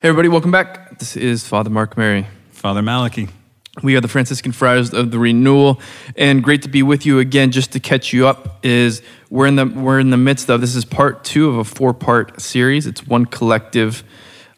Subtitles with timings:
[0.00, 1.00] Hey, everybody, welcome back.
[1.00, 2.24] This is Father Mark Mary.
[2.52, 3.28] Father Malachi.
[3.82, 5.80] We are the Franciscan Friars of the Renewal,
[6.14, 7.50] and great to be with you again.
[7.50, 10.76] Just to catch you up, is we're in the we're in the midst of this
[10.76, 12.86] is part two of a four part series.
[12.86, 14.04] It's one collective,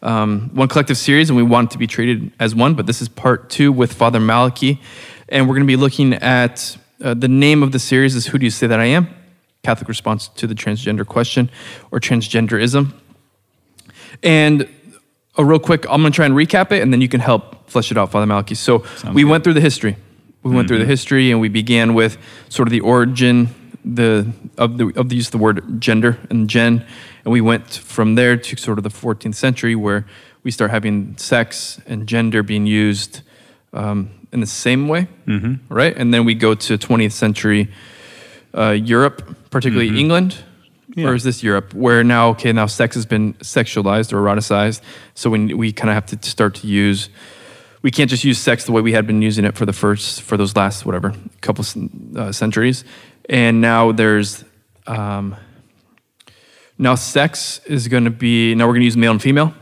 [0.03, 2.75] um, one collective series, and we want it to be treated as one.
[2.75, 4.79] But this is part two with Father Malachi,
[5.27, 8.37] and we're going to be looking at uh, the name of the series is "Who
[8.37, 9.07] Do You Say That I Am?"
[9.63, 11.49] Catholic response to the transgender question
[11.89, 12.93] or transgenderism,
[14.21, 14.69] and
[15.41, 17.69] a real quick, I'm going to try and recap it, and then you can help
[17.69, 18.55] flesh it out, Father Malachi.
[18.55, 19.29] So Sounds we good.
[19.29, 19.97] went through the history.
[20.43, 22.17] We went through the history, and we began with
[22.49, 23.49] sort of the origin
[23.83, 26.85] the of the of the use of the word gender and gen,
[27.23, 30.05] and we went from there to sort of the 14th century, where
[30.43, 33.21] we start having sex and gender being used
[33.73, 35.73] um, in the same way, mm-hmm.
[35.73, 35.95] right?
[35.95, 37.69] And then we go to 20th century
[38.55, 40.43] uh, Europe, particularly England,
[40.95, 41.07] Yeah.
[41.07, 44.81] or is this Europe, where now okay, now sex has been sexualized or eroticized,
[45.13, 47.09] so we we kind of have to start to use.
[47.81, 50.21] We can't just use sex the way we had been using it for the first
[50.21, 51.63] for those last whatever couple
[52.15, 52.83] uh, centuries,
[53.29, 54.43] and now there's.
[54.87, 55.35] Um,
[56.77, 59.53] now sex is going to be now we're going to use male and female.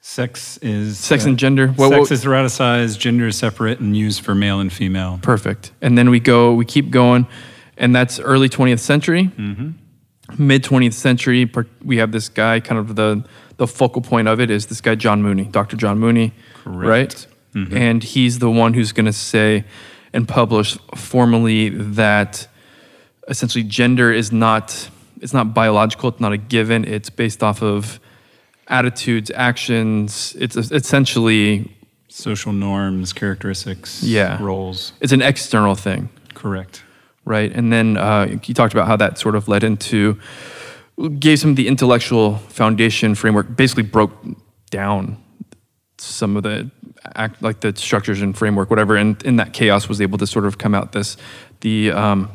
[0.00, 1.68] Sex is Sex uh, and gender.
[1.68, 5.18] What- sex what- is eroticized, gender is separate and used for male and female.
[5.22, 5.72] Perfect.
[5.80, 7.26] And then we go, we keep going,
[7.78, 9.30] and that's early 20th century.
[10.38, 11.50] Mid 20th century,
[11.84, 13.24] we have this guy, kind of the,
[13.58, 15.76] the focal point of it is this guy, John Mooney, Dr.
[15.76, 16.88] John Mooney, Correct.
[16.88, 17.26] right?
[17.54, 17.76] Mm-hmm.
[17.76, 19.64] And he's the one who's going to say
[20.12, 22.48] and publish formally that
[23.28, 24.88] essentially gender is not,
[25.20, 28.00] it's not biological, it's not a given, it's based off of
[28.68, 30.34] attitudes, actions.
[30.38, 31.70] It's essentially,
[32.08, 34.38] Social norms, characteristics, Yeah.
[34.40, 34.92] roles.
[35.00, 36.08] it's an external thing.
[36.32, 36.83] Correct.
[37.24, 37.52] Right?
[37.52, 40.18] And then uh, you talked about how that sort of led into,
[41.18, 44.12] gave some of the intellectual foundation framework, basically broke
[44.70, 45.16] down
[45.98, 46.70] some of the
[47.14, 48.96] act, like the structures and framework, whatever.
[48.96, 51.16] And in that chaos, was able to sort of come out this,
[51.60, 52.30] the um,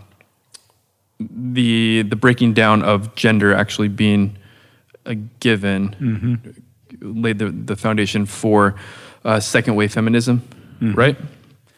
[1.19, 4.37] the the breaking down of gender actually being
[5.05, 6.53] a given,
[7.01, 8.75] laid the the foundation for
[9.25, 10.41] uh, second wave feminism,
[10.95, 11.17] right?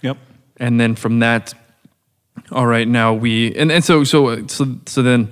[0.02, 0.18] Yep.
[0.58, 1.54] and then from that
[2.52, 5.32] all right now we and, and so so so so then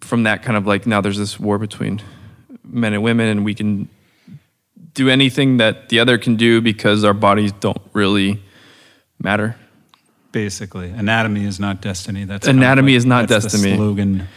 [0.00, 2.00] from that kind of like now there's this war between
[2.64, 3.88] men and women and we can
[4.94, 8.40] do anything that the other can do because our bodies don't really
[9.22, 9.56] matter
[10.30, 12.24] Basically, anatomy is not destiny.
[12.24, 13.70] That's Anatomy kind of is not destiny.
[13.70, 14.28] The slogan.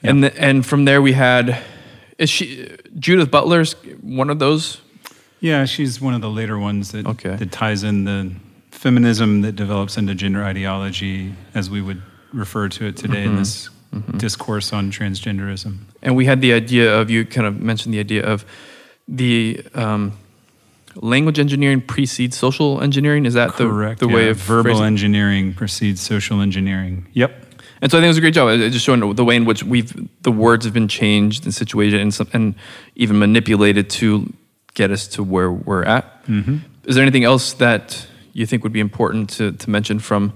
[0.00, 1.58] and the, and from there we had
[2.18, 2.68] is she
[3.00, 4.80] Judith Butler's one of those
[5.40, 7.34] Yeah, she's one of the later ones that Okay.
[7.34, 8.30] that ties in the
[8.84, 12.00] feminism that develops into gender ideology, as we would
[12.32, 13.30] refer to it today Mm-hmm.
[13.30, 13.70] in this
[14.26, 15.72] discourse on transgenderism.
[16.02, 18.44] and we had the idea of you kind of mentioned the idea of
[19.22, 20.12] the um,
[20.96, 24.00] language engineering precedes social engineering is that Correct.
[24.00, 24.84] the, the way of verbal phrasing?
[24.92, 27.06] engineering precedes social engineering.
[27.12, 27.30] Yep.
[27.80, 28.48] And so I think it was a great job.
[28.48, 29.92] It just showing the way in which we've
[30.28, 32.54] the words have been changed and situated and some, and
[32.96, 34.06] even manipulated to
[34.74, 36.04] get us to where we're at.
[36.26, 36.56] Mm-hmm.
[36.88, 40.34] Is there anything else that you think would be important to, to mention from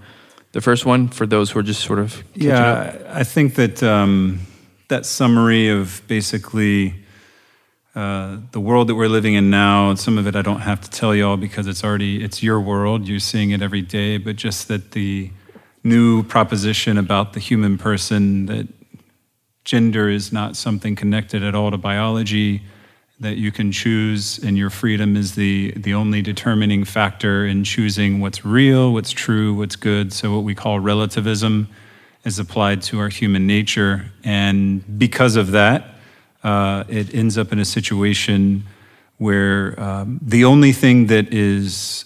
[0.52, 2.24] the first one for those who are just sort of?
[2.34, 4.40] Yeah, I I think that um,
[4.88, 6.94] that summary of basically
[7.94, 10.80] uh, the world that we're living in now, and some of it I don't have
[10.80, 13.06] to tell you all because it's already it's your world.
[13.06, 15.30] You're seeing it every day, but just that the
[15.84, 18.68] new proposition about the human person that
[19.64, 22.62] gender is not something connected at all to biology
[23.20, 28.20] that you can choose and your freedom is the the only determining factor in choosing
[28.20, 30.12] what's real what's true what's good.
[30.12, 31.68] So what we call relativism
[32.24, 34.12] is applied to our human nature.
[34.22, 35.94] And because of that
[36.44, 38.64] uh, it ends up in a situation
[39.16, 42.04] where um, the only thing that is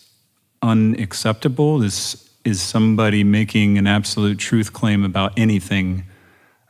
[0.62, 6.04] unacceptable is is somebody making an absolute truth claim about anything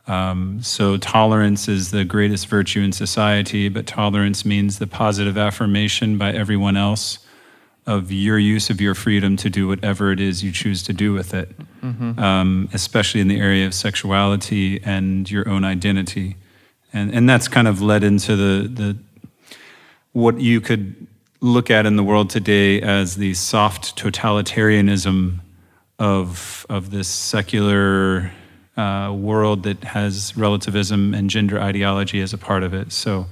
[0.07, 6.17] um, so tolerance is the greatest virtue in society, but tolerance means the positive affirmation
[6.17, 7.19] by everyone else
[7.85, 11.13] of your use of your freedom to do whatever it is you choose to do
[11.13, 11.51] with it,
[12.17, 16.35] um, especially in the area of sexuality and your own identity.
[16.93, 18.97] And, and that's kind of led into the, the
[20.13, 21.07] what you could
[21.41, 25.39] look at in the world today as the soft totalitarianism
[25.99, 28.31] of, of this secular
[28.77, 32.91] uh, world that has relativism and gender ideology as a part of it.
[32.91, 33.27] So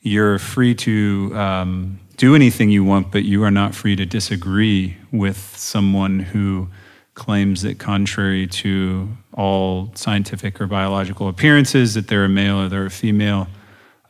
[0.00, 4.96] you're free to um, do anything you want, but you are not free to disagree
[5.12, 6.68] with someone who
[7.14, 12.86] claims that, contrary to all scientific or biological appearances, that they're a male or they're
[12.86, 13.48] a female.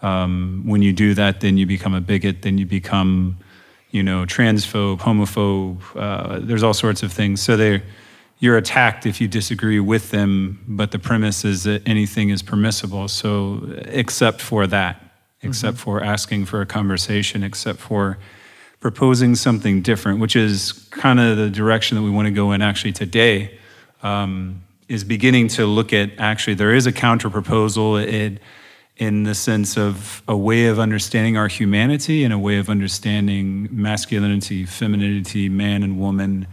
[0.02, 3.38] Um, when you do that, then you become a bigot, then you become,
[3.90, 5.80] you know, transphobe, homophobe.
[5.96, 7.42] Uh, there's all sorts of things.
[7.42, 7.82] So they
[8.40, 13.08] you're attacked if you disagree with them, but the premise is that anything is permissible.
[13.08, 15.02] So, except for that,
[15.42, 15.84] except mm-hmm.
[15.84, 18.18] for asking for a conversation, except for
[18.80, 22.62] proposing something different, which is kind of the direction that we want to go in
[22.62, 23.58] actually today,
[24.04, 29.76] um, is beginning to look at actually there is a counter proposal in the sense
[29.76, 35.82] of a way of understanding our humanity and a way of understanding masculinity, femininity, man
[35.82, 36.46] and woman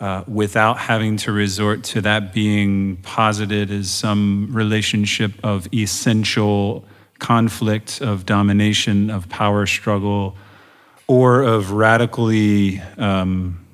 [0.00, 6.84] uh, without having to resort to that being posited as some relationship of essential
[7.18, 10.36] conflict, of domination, of power struggle,
[11.06, 13.64] or of radically, um,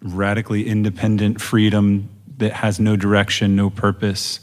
[0.00, 2.08] radically independent freedom
[2.38, 4.40] that has no direction, no purpose.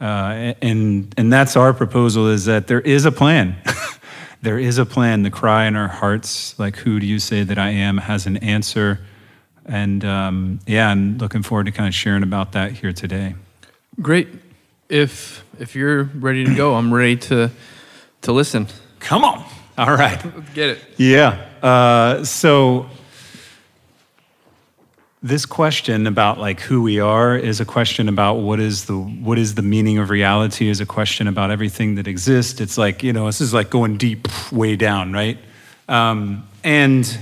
[0.00, 3.56] Uh, and and that's our proposal is that there is a plan.
[4.42, 5.22] there is a plan.
[5.22, 8.36] The cry in our hearts, like "Who do you say that I am?" has an
[8.38, 9.00] answer
[9.66, 13.34] and um, yeah, I'm looking forward to kind of sharing about that here today.
[14.00, 14.28] Great.
[14.88, 17.50] If if you're ready to go, I'm ready to
[18.22, 18.68] to listen.
[19.00, 19.44] Come on.
[19.78, 20.22] All right.
[20.54, 20.84] Get it.
[20.96, 21.46] Yeah.
[21.62, 22.88] Uh, so
[25.22, 29.38] this question about like who we are is a question about what is the what
[29.38, 33.12] is the meaning of reality is a question about everything that exists it's like you
[33.12, 35.38] know this is like going deep way down right
[35.88, 37.18] um, and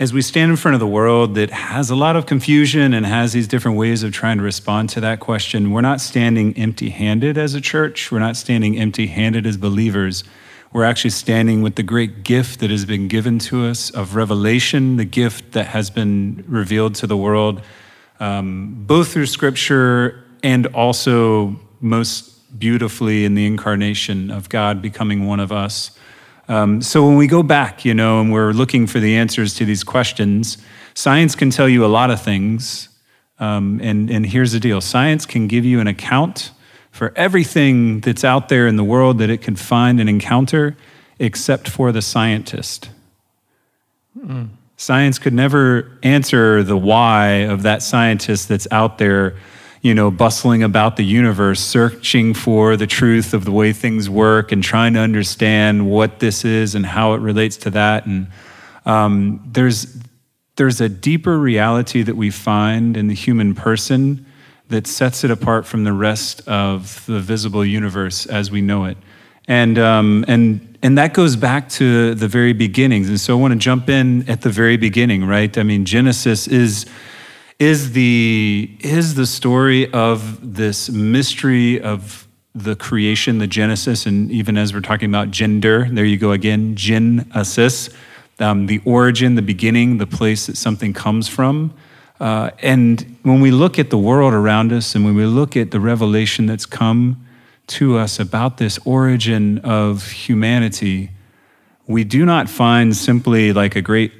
[0.00, 3.04] as we stand in front of the world that has a lot of confusion and
[3.04, 6.88] has these different ways of trying to respond to that question, we're not standing empty
[6.88, 8.10] handed as a church.
[8.10, 10.24] We're not standing empty handed as believers.
[10.72, 14.96] We're actually standing with the great gift that has been given to us of revelation,
[14.96, 17.60] the gift that has been revealed to the world,
[18.20, 25.40] um, both through scripture and also most beautifully in the incarnation of God becoming one
[25.40, 25.90] of us.
[26.50, 29.64] Um, so when we go back, you know, and we're looking for the answers to
[29.64, 30.58] these questions,
[30.94, 32.88] science can tell you a lot of things.
[33.38, 36.50] Um, and, and here's the deal science can give you an account
[36.90, 40.76] for everything that's out there in the world that it can find and encounter,
[41.20, 42.90] except for the scientist.
[44.18, 44.48] Mm.
[44.76, 49.36] Science could never answer the why of that scientist that's out there
[49.82, 54.52] you know, bustling about the universe, searching for the truth of the way things work
[54.52, 58.04] and trying to understand what this is and how it relates to that.
[58.04, 58.26] And
[58.84, 59.96] um, there's,
[60.56, 64.26] there's a deeper reality that we find in the human person
[64.68, 68.98] that sets it apart from the rest of the visible universe as we know it.
[69.48, 73.08] And, um, and, and that goes back to the very beginnings.
[73.08, 75.56] And so I want to jump in at the very beginning, right?
[75.56, 76.86] I mean, Genesis is
[77.60, 84.56] is the, is the story of this mystery of the creation, the Genesis, and even
[84.56, 87.90] as we're talking about gender, there you go again, Genesis,
[88.38, 91.72] um, the origin, the beginning, the place that something comes from.
[92.18, 95.70] Uh, and when we look at the world around us and when we look at
[95.70, 97.26] the revelation that's come
[97.66, 101.10] to us about this origin of humanity,
[101.86, 104.12] we do not find simply like a great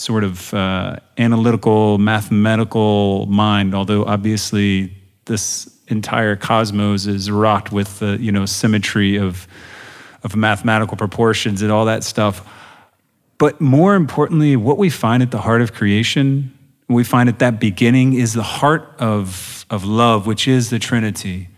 [0.00, 4.92] sort of uh, analytical, mathematical mind, although obviously
[5.26, 9.46] this entire cosmos is wrought with the you know symmetry of
[10.22, 12.46] of mathematical proportions and all that stuff.
[13.38, 16.56] But more importantly, what we find at the heart of creation,
[16.88, 21.48] we find at that beginning is the heart of, of love, which is the Trinity.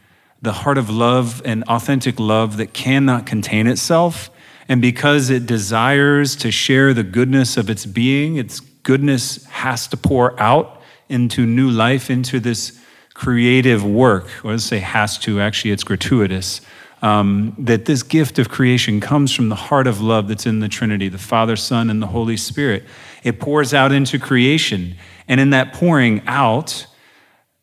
[0.43, 4.31] The heart of love and authentic love that cannot contain itself
[4.69, 9.97] and because it desires to share the goodness of its being, its goodness has to
[9.97, 12.81] pour out into new life, into this
[13.15, 14.29] creative work.
[14.45, 16.61] Or let's say has to, actually, it's gratuitous.
[17.03, 20.69] Um, that this gift of creation comes from the heart of love that's in the
[20.69, 22.85] Trinity, the Father, Son, and the Holy Spirit.
[23.25, 24.95] It pours out into creation.
[25.27, 26.87] And in that pouring out,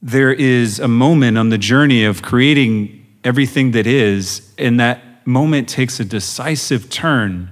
[0.01, 5.69] there is a moment on the journey of creating everything that is, and that moment
[5.69, 7.49] takes a decisive turn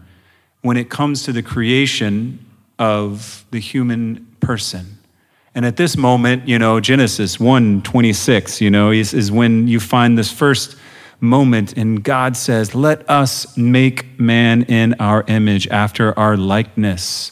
[0.62, 2.46] when it comes to the creation
[2.78, 4.98] of the human person.
[5.56, 9.80] And at this moment, you know, Genesis 1 26, you know, is, is when you
[9.80, 10.76] find this first
[11.20, 17.32] moment, and God says, Let us make man in our image, after our likeness.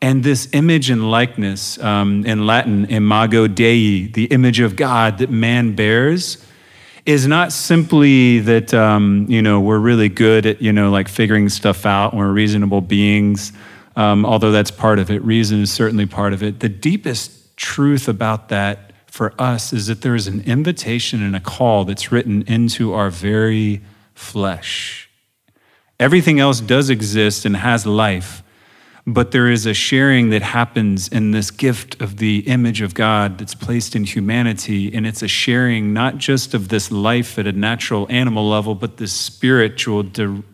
[0.00, 5.30] And this image and likeness, um, in Latin, imago Dei, the image of God that
[5.30, 6.44] man bears,
[7.04, 11.48] is not simply that um, you know we're really good at you know like figuring
[11.48, 13.52] stuff out and we're reasonable beings
[13.96, 18.08] um, although that's part of it reason is certainly part of it the deepest truth
[18.08, 22.40] about that for us is that there is an invitation and a call that's written
[22.46, 23.82] into our very
[24.14, 25.10] flesh.
[26.00, 28.42] Everything else does exist and has life,
[29.06, 33.38] but there is a sharing that happens in this gift of the image of God
[33.38, 34.94] that's placed in humanity.
[34.94, 38.98] And it's a sharing not just of this life at a natural animal level, but
[38.98, 40.04] this spiritual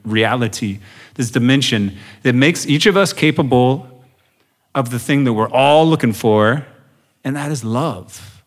[0.05, 0.81] reality,
[1.15, 3.87] this dimension that makes each of us capable
[4.75, 6.67] of the thing that we're all looking for,
[7.25, 8.38] and that is love.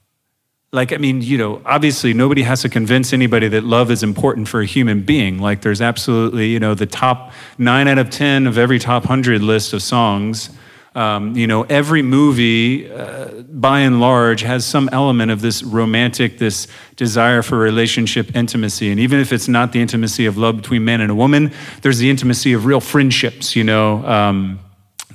[0.74, 4.48] Like, I mean, you know, obviously nobody has to convince anybody that love is important
[4.48, 5.38] for a human being.
[5.38, 9.42] Like, there's absolutely, you know, the top nine out of 10 of every top 100
[9.42, 10.50] list of songs.
[10.96, 16.38] Um, you know, every movie, uh, by and large, has some element of this romantic,
[16.38, 18.92] this desire for relationship intimacy.
[18.92, 21.52] And even if it's not the intimacy of love between man and a woman,
[21.82, 24.60] there's the intimacy of real friendships, you know, um,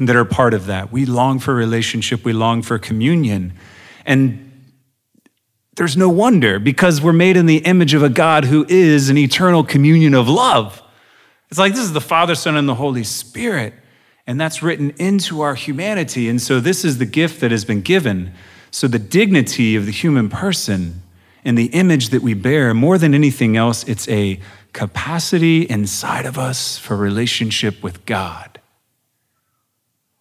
[0.01, 0.93] that are part of that.
[0.93, 3.55] We long for relationship, we long for communion.
[4.05, 4.46] And
[5.77, 9.19] there's no wonder because we're made in the image of a God who is an
[9.19, 10.83] eternal communion of love.
[11.51, 13.75] It's like this is the Father, Son, and the Holy Spirit.
[14.27, 16.29] And that's written into our humanity.
[16.29, 18.33] And so this is the gift that has been given.
[18.71, 21.03] So the dignity of the human person
[21.45, 24.41] and the image that we bear, more than anything else, it's a
[24.73, 28.61] capacity inside of us for relationship with God.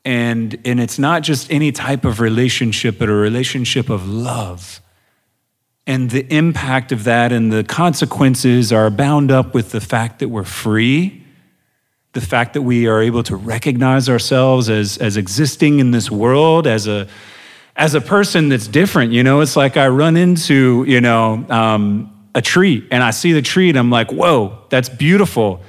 [0.04, 4.82] And, and it's not just any type of relationship, but a relationship of love
[5.88, 10.30] and the impact of that and the consequences are bound up with the fact that
[10.30, 11.24] we're free,
[12.14, 16.66] the fact that we are able to recognize ourselves as, as existing in this world
[16.66, 17.08] as a,
[17.76, 19.12] as a person that's different.
[19.12, 23.34] You know, it's like I run into, you know, um, a tree and I see
[23.34, 25.62] the tree and I'm like, whoa, that's beautiful.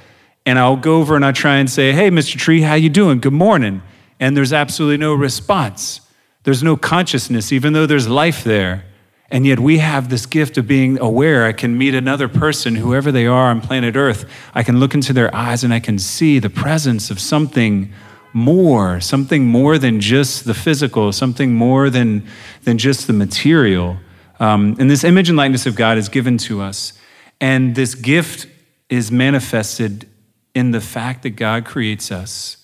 [0.45, 2.37] And I'll go over and I try and say, hey, Mr.
[2.37, 3.19] Tree, how you doing?
[3.19, 3.83] Good morning.
[4.19, 6.01] And there's absolutely no response.
[6.43, 8.85] There's no consciousness, even though there's life there.
[9.29, 11.45] And yet we have this gift of being aware.
[11.45, 14.25] I can meet another person, whoever they are on planet Earth.
[14.53, 17.91] I can look into their eyes and I can see the presence of something
[18.31, 22.25] more, something more than just the physical, something more than,
[22.63, 23.97] than just the material.
[24.39, 26.93] Um, and this image and likeness of God is given to us.
[27.41, 28.47] And this gift
[28.89, 30.07] is manifested
[30.55, 32.56] in the fact that God creates us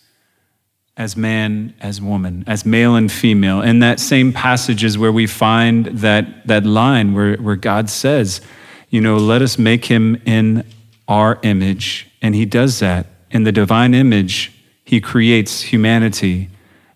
[0.96, 3.62] as man, as woman, as male and female.
[3.62, 8.42] And that same passage is where we find that, that line where, where God says,
[8.90, 10.66] you know, let us make him in
[11.08, 12.08] our image.
[12.22, 13.08] And he does that.
[13.32, 14.52] In the divine image,
[14.86, 16.50] he creates humanity.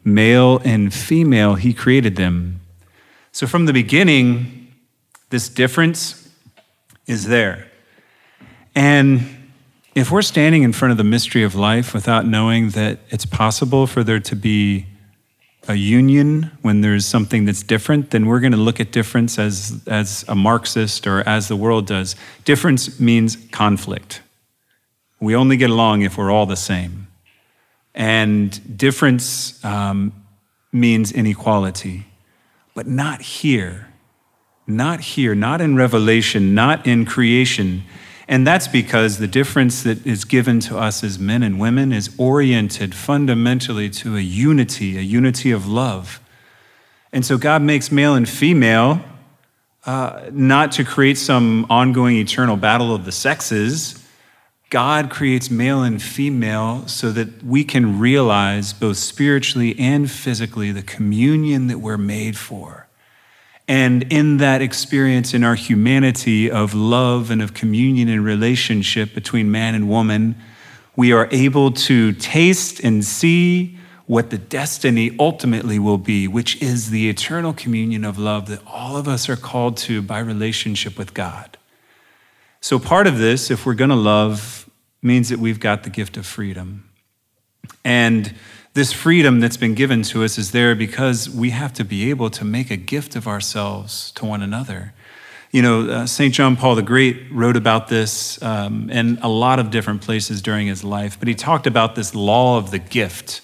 [0.03, 2.61] Male and female, he created them.
[3.31, 4.73] So from the beginning,
[5.31, 6.29] this difference
[7.07, 7.69] is there.
[8.75, 9.36] And
[9.97, 13.87] if we're standing in front of the mystery of life without knowing that it's possible
[13.87, 14.85] for there to be
[15.67, 19.81] a union when there's something that's different, then we're going to look at difference as,
[19.87, 22.15] as a Marxist or as the world does.
[22.45, 24.21] Difference means conflict.
[25.19, 27.07] We only get along if we're all the same.
[27.95, 30.13] And difference um,
[30.71, 32.05] means inequality,
[32.75, 33.87] but not here.
[34.67, 37.83] Not here, not in Revelation, not in creation.
[38.27, 42.13] And that's because the difference that is given to us as men and women is
[42.17, 46.19] oriented fundamentally to a unity, a unity of love.
[47.13, 49.01] And so God makes male and female
[49.85, 54.05] uh, not to create some ongoing eternal battle of the sexes.
[54.69, 60.81] God creates male and female so that we can realize both spiritually and physically the
[60.81, 62.86] communion that we're made for.
[63.67, 69.51] And in that experience, in our humanity of love and of communion and relationship between
[69.51, 70.35] man and woman,
[70.95, 76.91] we are able to taste and see what the destiny ultimately will be, which is
[76.91, 81.13] the eternal communion of love that all of us are called to by relationship with
[81.13, 81.57] God.
[82.61, 84.69] So, part of this, if we're going to love,
[85.01, 86.89] means that we've got the gift of freedom.
[87.83, 88.33] And
[88.77, 92.29] this freedom that's been given to us is there because we have to be able
[92.29, 94.93] to make a gift of ourselves to one another.
[95.49, 96.31] You know, uh, St.
[96.31, 100.67] John Paul the Great wrote about this um, in a lot of different places during
[100.67, 103.41] his life, but he talked about this law of the gift.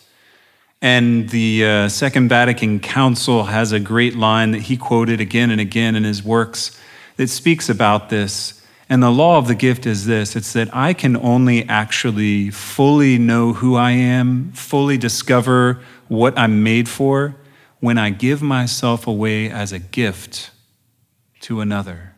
[0.84, 5.60] And the uh, Second Vatican Council has a great line that he quoted again and
[5.60, 6.80] again in his works
[7.16, 8.62] that speaks about this.
[8.93, 13.17] And the law of the gift is this it's that I can only actually fully
[13.17, 17.35] know who I am, fully discover what I'm made for
[17.79, 20.51] when I give myself away as a gift
[21.39, 22.13] to another.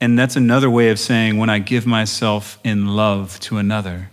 [0.00, 4.10] And that's another way of saying when I give myself in love to another.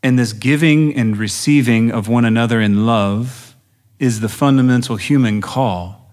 [0.00, 3.56] And this giving and receiving of one another in love
[3.98, 6.03] is the fundamental human call.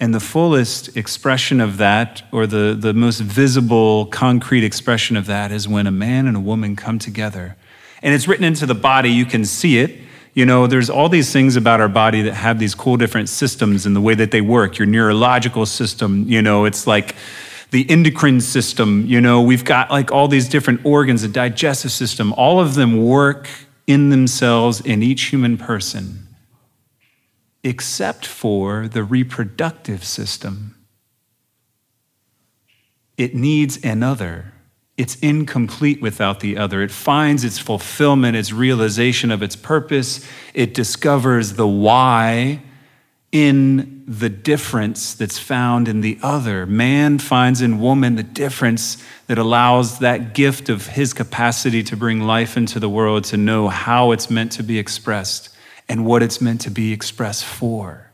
[0.00, 5.52] And the fullest expression of that, or the, the most visible, concrete expression of that,
[5.52, 7.54] is when a man and a woman come together.
[8.02, 10.00] And it's written into the body, you can see it.
[10.32, 13.84] You know, there's all these things about our body that have these cool different systems
[13.84, 14.78] and the way that they work.
[14.78, 17.14] Your neurological system, you know, it's like
[17.70, 22.32] the endocrine system, you know, we've got like all these different organs, the digestive system,
[22.38, 23.48] all of them work
[23.86, 26.26] in themselves in each human person
[27.62, 30.76] except for the reproductive system.
[33.16, 34.52] It needs another.
[34.96, 36.82] It's incomplete without the other.
[36.82, 40.26] It finds its fulfillment, its realization of its purpose.
[40.54, 42.62] It discovers the why
[43.32, 46.66] in the difference that's found in the other.
[46.66, 48.96] Man finds in woman the difference
[49.28, 53.68] that allows that gift of his capacity to bring life into the world to know
[53.68, 55.50] how it's meant to be expressed
[55.90, 58.12] and what it's meant to be expressed for.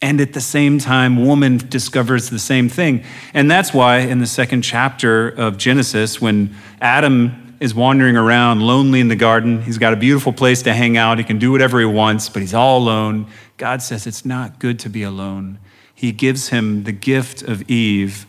[0.00, 3.02] And at the same time, woman discovers the same thing.
[3.34, 9.00] And that's why in the second chapter of Genesis, when Adam is wandering around lonely
[9.00, 11.80] in the garden, he's got a beautiful place to hang out, he can do whatever
[11.80, 13.26] he wants, but he's all alone.
[13.56, 15.58] God says it's not good to be alone.
[15.92, 18.24] He gives him the gift of Eve.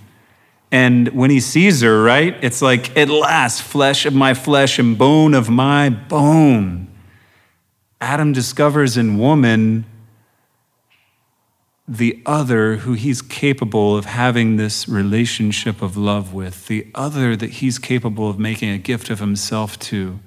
[0.72, 4.98] And when he sees her, right, it's like, at last, flesh of my flesh and
[4.98, 6.95] bone of my bone.
[8.05, 9.83] Adam discovers in woman
[11.88, 17.50] the other who he's capable of having this relationship of love with, the other that
[17.50, 20.19] he's capable of making a gift of himself to,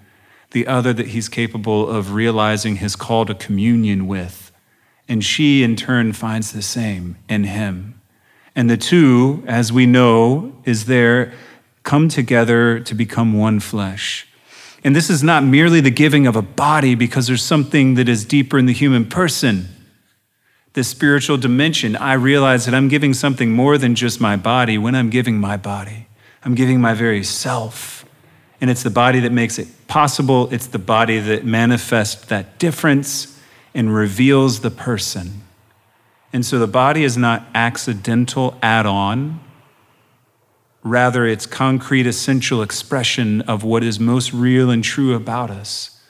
[0.51, 4.51] the other that he's capable of realizing his call to communion with.
[5.09, 8.01] And she, in turn, finds the same in him.
[8.57, 11.33] And the two, as we know, is there,
[11.85, 14.27] come together to become one flesh.
[14.85, 18.25] And this is not merely the giving of a body because there's something that is
[18.25, 19.69] deeper in the human person.
[20.75, 21.97] The spiritual dimension.
[21.97, 25.57] I realize that I'm giving something more than just my body when I'm giving my
[25.57, 26.07] body.
[26.45, 28.05] I'm giving my very self.
[28.61, 33.41] And it's the body that makes it possible, it's the body that manifests that difference
[33.75, 35.43] and reveals the person.
[36.33, 39.41] And so the body is not accidental add on,
[40.83, 46.01] Rather, it's concrete, essential expression of what is most real and true about us.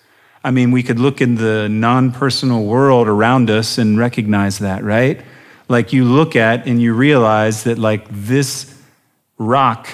[0.45, 4.85] I mean, we could look in the non personal world around us and recognize that,
[4.85, 5.23] right?
[5.69, 8.75] Like you look at and you realize that, like, this
[9.37, 9.89] rock,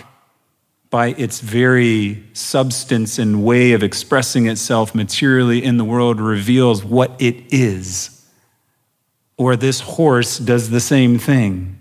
[0.90, 7.20] by its very substance and way of expressing itself materially in the world, reveals what
[7.20, 8.24] it is.
[9.36, 11.80] Or this horse does the same thing.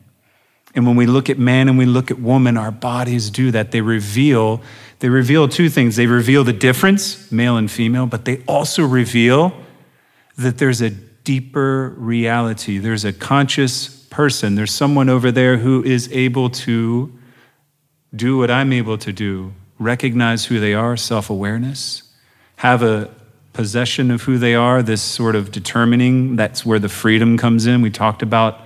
[0.75, 3.71] And when we look at man and we look at woman, our bodies do that.
[3.71, 4.61] They reveal,
[4.99, 5.95] they reveal two things.
[5.95, 9.53] They reveal the difference, male and female, but they also reveal
[10.37, 12.79] that there's a deeper reality.
[12.79, 14.55] There's a conscious person.
[14.55, 17.11] There's someone over there who is able to
[18.15, 22.03] do what I'm able to do, recognize who they are, self awareness,
[22.57, 23.09] have a
[23.53, 26.35] possession of who they are, this sort of determining.
[26.35, 27.81] That's where the freedom comes in.
[27.81, 28.61] We talked about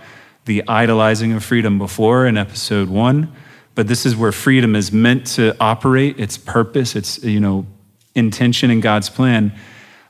[0.47, 3.31] the idolizing of freedom before in episode one,
[3.75, 7.67] but this is where freedom is meant to operate, its purpose, its you know
[8.15, 9.53] intention in God's plan.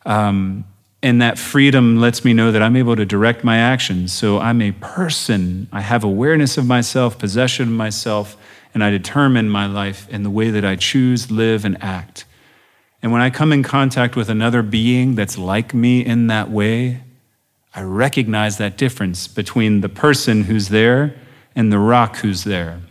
[0.05, 0.63] Um,
[1.03, 4.13] and that freedom lets me know that I'm able to direct my actions.
[4.13, 5.67] So I'm a person.
[5.71, 8.37] I have awareness of myself, possession of myself,
[8.73, 12.25] and I determine my life in the way that I choose, live, and act.
[13.03, 17.03] And when I come in contact with another being that's like me in that way,
[17.77, 21.13] I recognize that difference between the person who's there
[21.55, 22.81] and the rock who's there.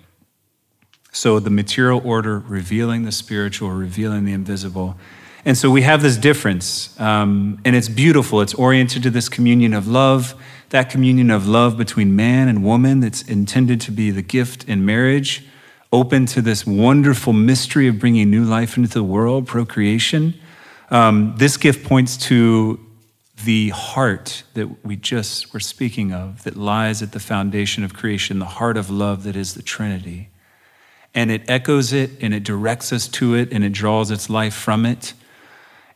[1.10, 4.96] So the material order revealing the spiritual, revealing the invisible.
[5.44, 8.40] And so we have this difference, um, and it's beautiful.
[8.40, 13.00] It's oriented to this communion of love, that communion of love between man and woman
[13.00, 15.44] that's intended to be the gift in marriage,
[15.92, 20.34] open to this wonderful mystery of bringing new life into the world, procreation.
[20.90, 22.85] Um, this gift points to
[23.44, 28.38] the heart that we just were speaking of, that lies at the foundation of creation,
[28.38, 30.30] the heart of love that is the Trinity.
[31.14, 34.54] And it echoes it and it directs us to it and it draws its life
[34.54, 35.14] from it.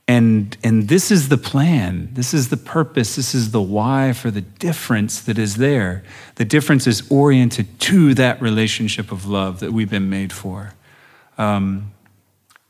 [0.06, 2.10] And, and this is the plan.
[2.12, 3.16] This is the purpose.
[3.16, 6.02] This is the why for the difference that is there.
[6.34, 10.74] The difference is oriented to that relationship of love that we've been made for.
[11.38, 11.92] Um,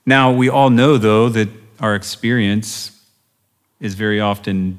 [0.05, 1.49] now, we all know, though, that
[1.81, 3.00] our experience
[3.81, 4.79] is very often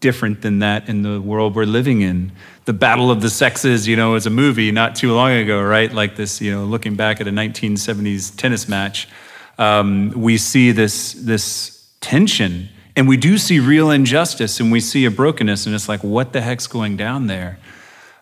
[0.00, 2.32] different than that in the world we're living in.
[2.64, 5.92] The Battle of the Sexes, you know, is a movie not too long ago, right?
[5.92, 9.08] Like this, you know, looking back at a 1970s tennis match,
[9.58, 15.04] um, we see this, this tension and we do see real injustice and we see
[15.04, 17.58] a brokenness, and it's like, what the heck's going down there?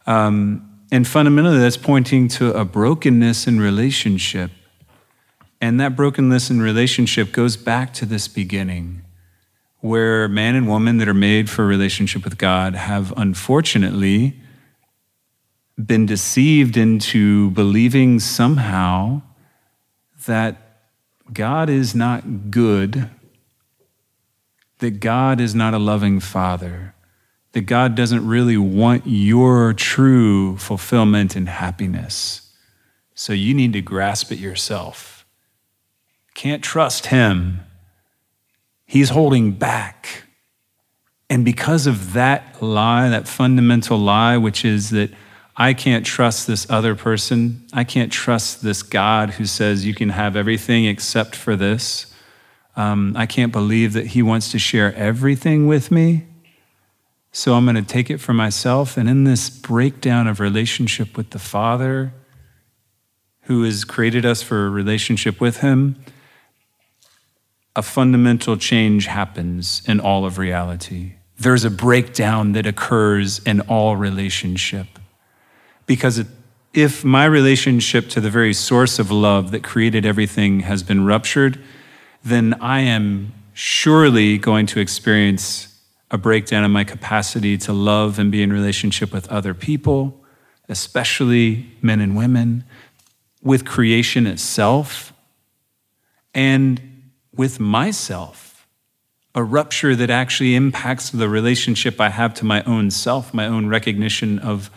[0.05, 4.51] Um, and fundamentally, that's pointing to a brokenness in relationship.
[5.61, 9.03] And that brokenness in relationship goes back to this beginning,
[9.85, 14.35] where man and woman that are made for a relationship with God have unfortunately
[15.77, 19.21] been deceived into believing somehow
[20.25, 20.57] that
[21.31, 23.11] God is not good,
[24.79, 26.95] that God is not a loving father,
[27.53, 32.55] that God doesn't really want your true fulfillment and happiness.
[33.15, 35.27] So you need to grasp it yourself.
[36.33, 37.61] Can't trust Him.
[38.95, 40.23] He's holding back.
[41.29, 45.11] And because of that lie, that fundamental lie, which is that
[45.57, 47.67] I can't trust this other person.
[47.73, 52.15] I can't trust this God who says you can have everything except for this.
[52.77, 56.27] Um, I can't believe that He wants to share everything with me.
[57.33, 58.97] So I'm going to take it for myself.
[58.97, 62.15] And in this breakdown of relationship with the Father,
[63.47, 65.97] who has created us for a relationship with Him,
[67.77, 71.15] a fundamental change happens in all of reality.
[71.39, 74.87] There's a breakdown that occurs in all relationship.
[75.87, 76.25] Because
[76.73, 81.61] if my relationship to the very source of love that created everything has been ruptured,
[82.25, 85.69] then I am surely going to experience
[86.11, 90.25] a breakdown in my capacity to love and be in relationship with other people,
[90.69, 92.65] especially men and women,
[93.43, 95.13] with creation itself,
[96.33, 96.94] and
[97.37, 98.67] with myself.
[99.35, 103.67] A rupture that actually impacts the relationship I have to my own self, my own
[103.67, 104.71] recognition of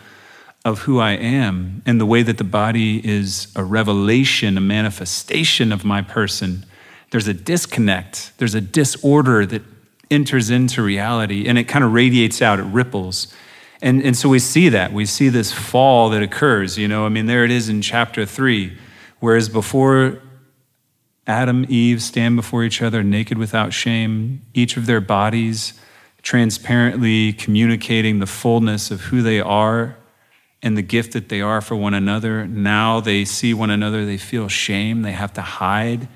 [0.64, 5.72] of who I am and the way that the body is a revelation, a manifestation
[5.72, 6.66] of my person,
[7.10, 9.62] there's a disconnect, there's a disorder that
[10.10, 13.32] enters into reality and it kind of radiates out, it ripples.
[13.80, 14.92] And, and so we see that.
[14.92, 16.76] We see this fall that occurs.
[16.76, 18.76] You know, I mean, there it is in chapter three.
[19.20, 20.20] Whereas before
[21.28, 25.74] Adam, Eve stand before each other naked without shame, each of their bodies
[26.22, 29.94] transparently communicating the fullness of who they are
[30.62, 32.46] and the gift that they are for one another.
[32.46, 36.08] Now they see one another, they feel shame, they have to hide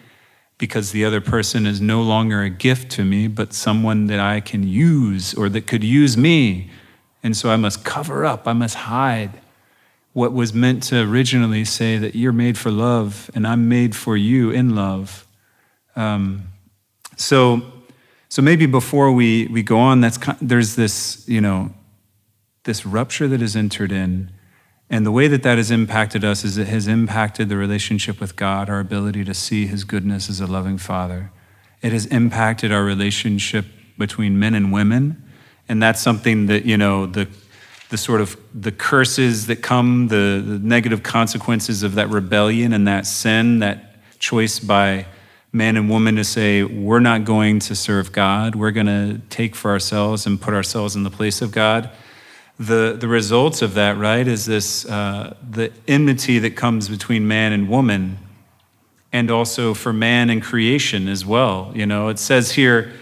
[0.57, 4.41] because the other person is no longer a gift to me, but someone that I
[4.41, 6.71] can use or that could use me.
[7.23, 9.42] And so I must cover up, I must hide
[10.13, 14.17] what was meant to originally say that you're made for love and I'm made for
[14.17, 15.27] you in love.
[15.97, 16.49] Um,
[17.17, 17.63] so,
[18.29, 21.71] so maybe before we, we go on, that's kind, there's this, you know,
[22.65, 24.31] this rupture that has entered in.
[24.91, 28.37] And the way that that has impacted us is it has impacted the relationship with
[28.37, 31.33] God, our ability to see His goodness as a loving Father.
[31.81, 33.65] It has impacted our relationship
[33.97, 35.25] between men and women.
[35.69, 37.29] And that's something that, you know, the,
[37.93, 42.89] the sort of the curses that come, the, the negative consequences of that rebellion and
[42.89, 45.07] that sin, that choice by
[45.53, 49.55] man and woman to say, we're not going to serve God, we're going to take
[49.55, 51.91] for ourselves and put ourselves in the place of God
[52.59, 57.53] the, the results of that, right, is this uh, the enmity that comes between man
[57.53, 58.19] and woman,
[59.13, 61.73] and also for man and creation as well.
[61.75, 62.93] You know, it says here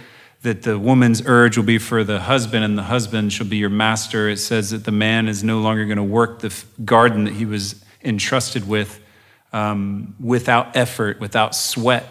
[0.42, 3.70] that the woman's urge will be for the husband, and the husband shall be your
[3.70, 4.29] master.
[4.29, 7.44] It says that the man is no longer going to work the garden that he
[7.44, 9.00] was entrusted with
[9.53, 12.07] um, without effort, without sweat.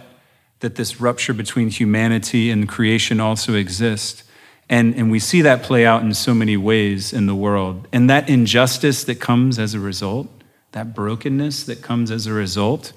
[0.59, 4.23] That this rupture between humanity and creation also exists.
[4.67, 7.87] And, and we see that play out in so many ways in the world.
[7.91, 10.27] And that injustice that comes as a result,
[10.73, 12.93] that brokenness that comes as a result,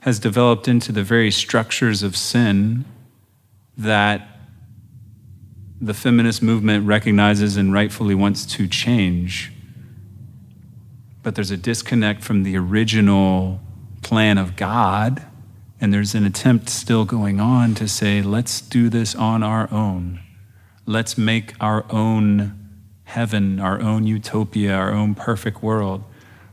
[0.00, 2.86] has developed into the very structures of sin
[3.76, 4.39] that
[5.80, 9.52] the feminist movement recognizes and rightfully wants to change.
[11.22, 13.60] But there's a disconnect from the original
[14.02, 15.22] plan of God,
[15.80, 20.20] and there's an attempt still going on to say, let's do this on our own.
[20.86, 22.58] Let's make our own
[23.04, 26.04] heaven, our own utopia, our own perfect world.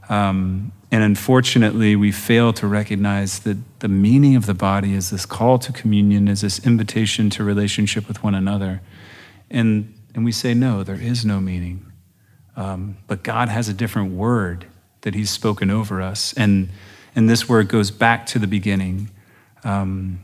[0.10, 5.26] Um, and unfortunately, we fail to recognize that the meaning of the body is this
[5.26, 8.82] call to communion, is this invitation to relationship with one another.
[9.50, 11.92] And, and we say, no, there is no meaning.
[12.56, 14.66] Um, but God has a different word
[15.02, 16.34] that He's spoken over us.
[16.34, 16.70] And,
[17.16, 19.12] and this word goes back to the beginning.
[19.64, 20.20] Um,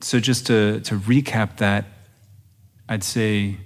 [0.00, 1.86] so, just to, to recap that,
[2.88, 3.56] I'd say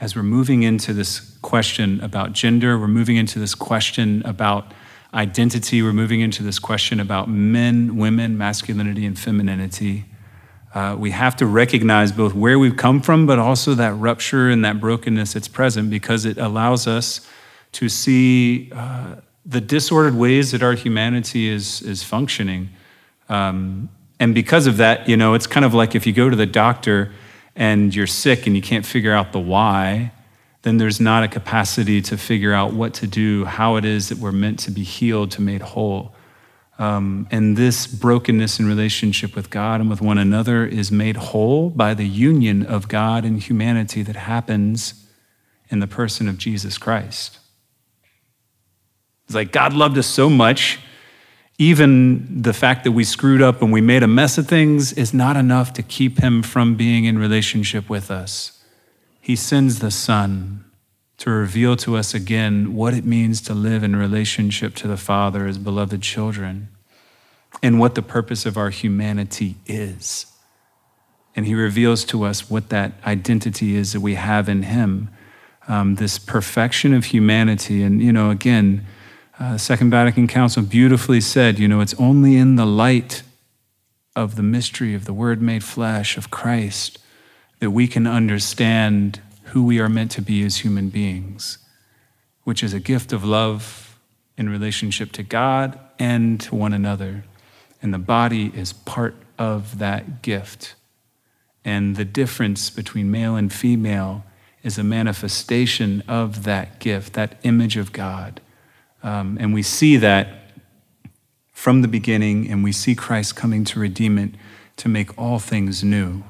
[0.00, 4.74] as we're moving into this question about gender, we're moving into this question about
[5.14, 10.04] identity, we're moving into this question about men, women, masculinity, and femininity.
[10.74, 14.64] Uh, we have to recognize both where we've come from, but also that rupture and
[14.64, 17.26] that brokenness that's present because it allows us
[17.72, 19.14] to see uh,
[19.46, 22.70] the disordered ways that our humanity is, is functioning.
[23.28, 26.36] Um, and because of that, you know, it's kind of like if you go to
[26.36, 27.12] the doctor
[27.54, 30.12] and you're sick and you can't figure out the why,
[30.62, 34.18] then there's not a capacity to figure out what to do, how it is that
[34.18, 36.14] we're meant to be healed, to made whole.
[36.78, 41.70] Um, and this brokenness in relationship with God and with one another is made whole
[41.70, 45.06] by the union of God and humanity that happens
[45.68, 47.38] in the person of Jesus Christ.
[49.26, 50.80] It's like God loved us so much,
[51.58, 55.14] even the fact that we screwed up and we made a mess of things is
[55.14, 58.62] not enough to keep him from being in relationship with us.
[59.20, 60.63] He sends the Son
[61.24, 65.46] to reveal to us again what it means to live in relationship to the Father
[65.46, 66.68] as beloved children
[67.62, 70.26] and what the purpose of our humanity is.
[71.34, 75.08] And he reveals to us what that identity is that we have in him
[75.66, 77.82] um, this perfection of humanity.
[77.82, 78.84] And, you know, again,
[79.40, 83.22] uh, Second Vatican Council beautifully said, you know, it's only in the light
[84.14, 86.98] of the mystery of the Word made flesh, of Christ,
[87.60, 89.22] that we can understand
[89.54, 91.58] who we are meant to be as human beings,
[92.42, 93.96] which is a gift of love
[94.36, 97.22] in relationship to God and to one another.
[97.80, 100.74] And the body is part of that gift.
[101.64, 104.24] And the difference between male and female
[104.64, 108.40] is a manifestation of that gift, that image of God.
[109.04, 110.50] Um, and we see that
[111.52, 114.30] from the beginning, and we see Christ coming to redeem it,
[114.78, 116.24] to make all things new.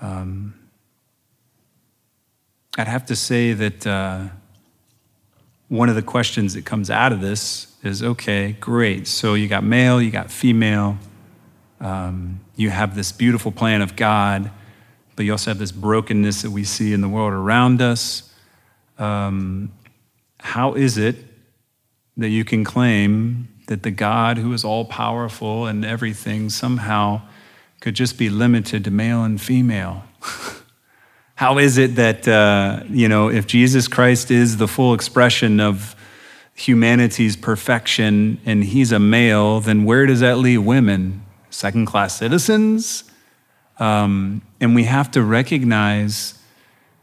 [0.00, 0.54] Um,
[2.78, 4.28] I'd have to say that uh,
[5.66, 9.08] one of the questions that comes out of this is okay, great.
[9.08, 10.96] So you got male, you got female,
[11.80, 14.52] um, you have this beautiful plan of God,
[15.16, 18.32] but you also have this brokenness that we see in the world around us.
[18.96, 19.72] Um,
[20.38, 21.16] how is it
[22.16, 27.22] that you can claim that the God who is all powerful and everything somehow
[27.80, 30.04] could just be limited to male and female?
[31.38, 35.94] How is it that, uh, you know, if Jesus Christ is the full expression of
[36.56, 41.24] humanity's perfection and he's a male, then where does that leave women?
[41.50, 43.04] Second class citizens?
[43.78, 46.42] Um, and we have to recognize,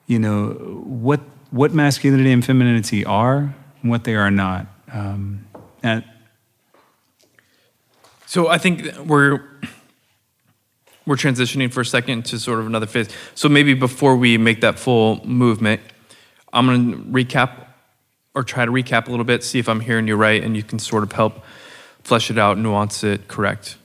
[0.06, 0.50] you know,
[0.84, 1.21] what,
[1.52, 4.67] what masculinity and femininity are and what they are not.
[4.91, 5.48] Um,
[5.82, 6.04] and
[8.26, 9.45] so I think we're
[11.05, 13.09] we're transitioning for a second to sort of another phase.
[13.35, 15.81] So maybe before we make that full movement,
[16.51, 17.67] I'm going to recap
[18.33, 20.63] or try to recap a little bit, see if I'm hearing you right, and you
[20.63, 21.43] can sort of help
[22.03, 23.77] flesh it out, nuance it, correct.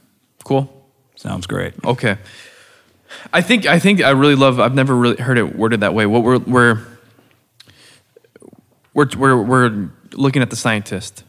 [0.44, 0.68] Cool.
[1.16, 1.74] Sounds great.
[1.85, 2.16] Okay.
[3.33, 4.61] I think I think I really love.
[4.61, 6.06] I've never really heard it worded that way.
[6.06, 6.87] What we're we're
[8.94, 11.24] we're we're, we're looking at the scientist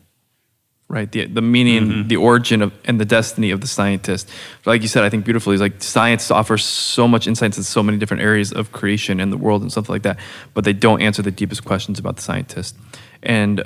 [0.92, 1.12] right?
[1.12, 2.08] The, the meaning, mm-hmm.
[2.10, 4.30] the origin of, and the destiny of the scientist.
[4.64, 7.64] But like you said, I think beautifully, is like science offers so much insights in
[7.64, 10.20] so many different areas of creation and the world and stuff like that,
[10.54, 12.76] but they don't answer the deepest questions about the scientist.
[13.24, 13.64] And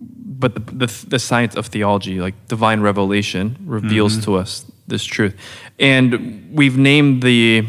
[0.00, 4.22] but the, the, the science of theology, like divine revelation, reveals mm-hmm.
[4.22, 5.36] to us this truth.
[5.78, 7.66] And we've named the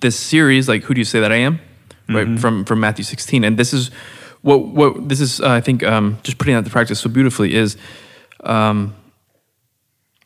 [0.00, 1.60] this series like "Who Do You Say That I Am?"
[2.08, 2.36] Right mm-hmm.
[2.38, 3.90] from from Matthew 16, and this is
[4.42, 7.54] what what this is, uh, I think, um, just putting out the practice so beautifully
[7.54, 7.76] is.
[8.44, 8.94] Um,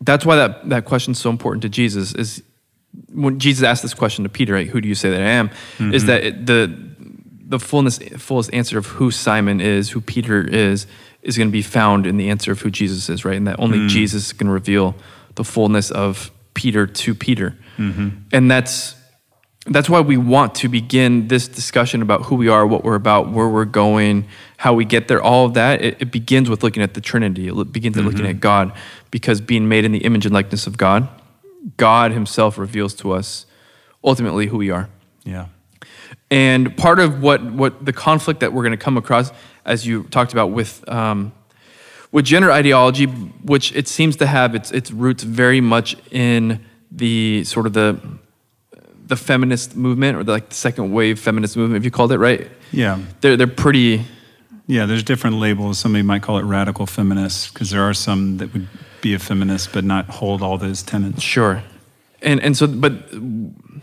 [0.01, 2.14] that's why that, that question is so important to Jesus.
[2.14, 2.42] Is
[3.12, 5.48] when Jesus asked this question to Peter, right, "Who do you say that I am?"
[5.48, 5.94] Mm-hmm.
[5.94, 6.75] Is that it, the
[7.53, 10.87] the fullness fullest answer of who Simon is, who Peter is,
[11.22, 13.37] is going to be found in the answer of who Jesus is, right?
[13.37, 14.94] And that only mm Jesus can reveal
[15.35, 18.09] the fullness of Peter to Peter, mm-hmm.
[18.33, 18.94] and that's
[19.66, 23.31] that's why we want to begin this discussion about who we are, what we're about,
[23.31, 25.22] where we're going, how we get there.
[25.22, 27.48] All of that, it, it begins with looking at the Trinity.
[27.48, 28.07] It begins mm-hmm.
[28.07, 28.72] with looking at God,
[29.11, 31.09] because being made in the image and likeness of God,
[31.77, 33.46] God Himself reveals to us
[34.03, 34.88] ultimately who we are.
[35.25, 35.46] Yeah.
[36.29, 39.31] And part of what what the conflict that we're going to come across,
[39.64, 41.33] as you talked about with um,
[42.11, 47.44] with gender ideology, which it seems to have its its roots very much in the
[47.44, 48.01] sort of the
[49.07, 52.19] the feminist movement or the, like the second wave feminist movement, if you called it
[52.19, 52.49] right.
[52.71, 54.05] Yeah, they're they're pretty.
[54.67, 55.79] Yeah, there's different labels.
[55.79, 58.69] Somebody might call it radical feminist because there are some that would
[59.01, 61.23] be a feminist but not hold all those tenets.
[61.23, 61.62] Sure,
[62.23, 62.93] and and so but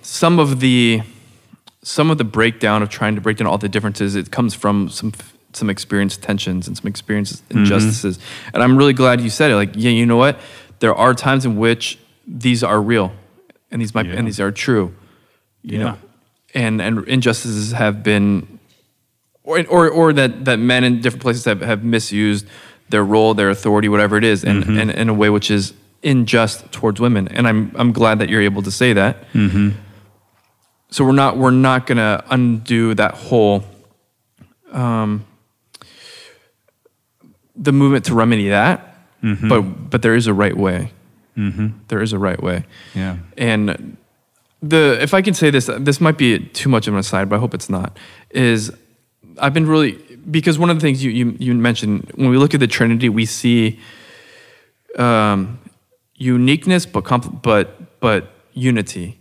[0.01, 1.01] some of the
[1.82, 4.89] some of the breakdown of trying to break down all the differences it comes from
[4.89, 5.13] some
[5.53, 7.60] some experienced tensions and some experienced mm-hmm.
[7.60, 8.17] injustices.
[8.17, 8.49] Mm-hmm.
[8.55, 9.55] And I'm really glad you said it.
[9.55, 10.39] Like, yeah, you know what?
[10.79, 13.12] There are times in which these are real
[13.71, 14.15] and these might Yeah.
[14.15, 14.93] and these are true.
[15.63, 15.84] You Yeah.
[15.84, 15.98] know,
[16.54, 18.60] and and injustices have been,
[19.43, 22.45] or or or that that men in different places have have misused
[22.89, 24.80] their role, their authority, whatever it is, and mm-hmm.
[24.80, 27.28] and in a way which is unjust towards women.
[27.28, 29.32] And I'm I'm glad that you're able to say that.
[29.34, 29.69] Mm-hmm.
[30.91, 33.63] So we're not we're not gonna undo that whole
[34.72, 35.26] um,
[37.56, 39.50] the movement to remedy that, mm-hmm.
[39.50, 40.91] but but there is a right way.
[41.88, 43.15] There is a right way, Yeah.
[43.38, 43.95] and
[44.62, 47.38] the if I can say this, this might be too much of an aside, but
[47.38, 47.98] I hope it's not.
[48.30, 48.72] Is
[49.38, 49.93] I've been really
[50.30, 53.10] because one of the things you you, you mentioned when we look at the Trinity,
[53.10, 53.80] we see
[54.98, 55.60] um,
[56.15, 59.15] uniqueness, but compl- but but unity.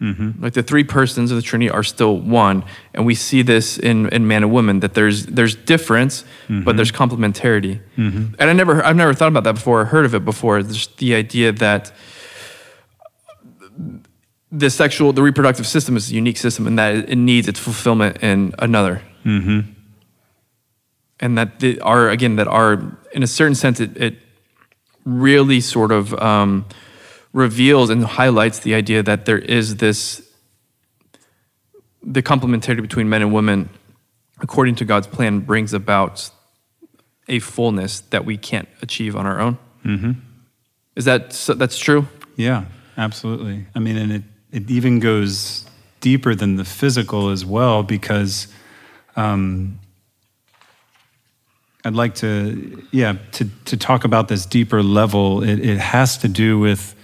[0.00, 0.42] Mm-hmm.
[0.42, 4.08] Like the three persons of the Trinity are still one, and we see this in,
[4.08, 6.76] in man and woman that there's there's difference, but mm-hmm.
[6.76, 7.80] there's complementarity.
[7.96, 8.34] Mm-hmm.
[8.36, 10.60] And I never I've never thought about that before, or heard of it before.
[10.64, 11.92] There's the idea that
[14.52, 18.22] the sexual, the reproductive system is a unique system, and that it needs its fulfillment
[18.22, 19.02] in another.
[21.20, 24.16] And that the, our again that our in a certain sense it, it
[25.04, 26.66] really sort of um,
[27.32, 30.28] reveals and highlights the idea that there is this
[32.02, 33.68] the complementarity between men and women
[34.40, 36.28] according to god's plan brings about
[37.28, 40.12] a fullness that we can't achieve on our own mm-hmm.
[40.96, 42.64] is that so that's true Yeah,
[42.96, 43.66] absolutely.
[43.74, 45.66] I mean, and it, it even goes
[46.00, 48.48] deeper than the physical as well because
[49.16, 49.78] um,
[51.84, 55.42] I'd like to, yeah, to, to talk about this deeper level.
[55.42, 56.94] It, it has to do with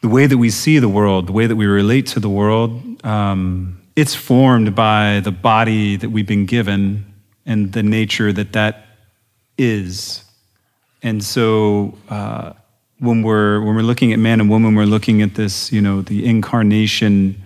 [0.00, 3.04] the way that we see the world, the way that we relate to the world.
[3.04, 7.12] Um, it's formed by the body that we've been given
[7.44, 8.86] and the nature that that
[9.58, 10.24] is.
[11.02, 12.52] And so uh,
[13.00, 16.02] when we're when we're looking at man and woman, we're looking at this, you know,
[16.02, 17.42] the incarnation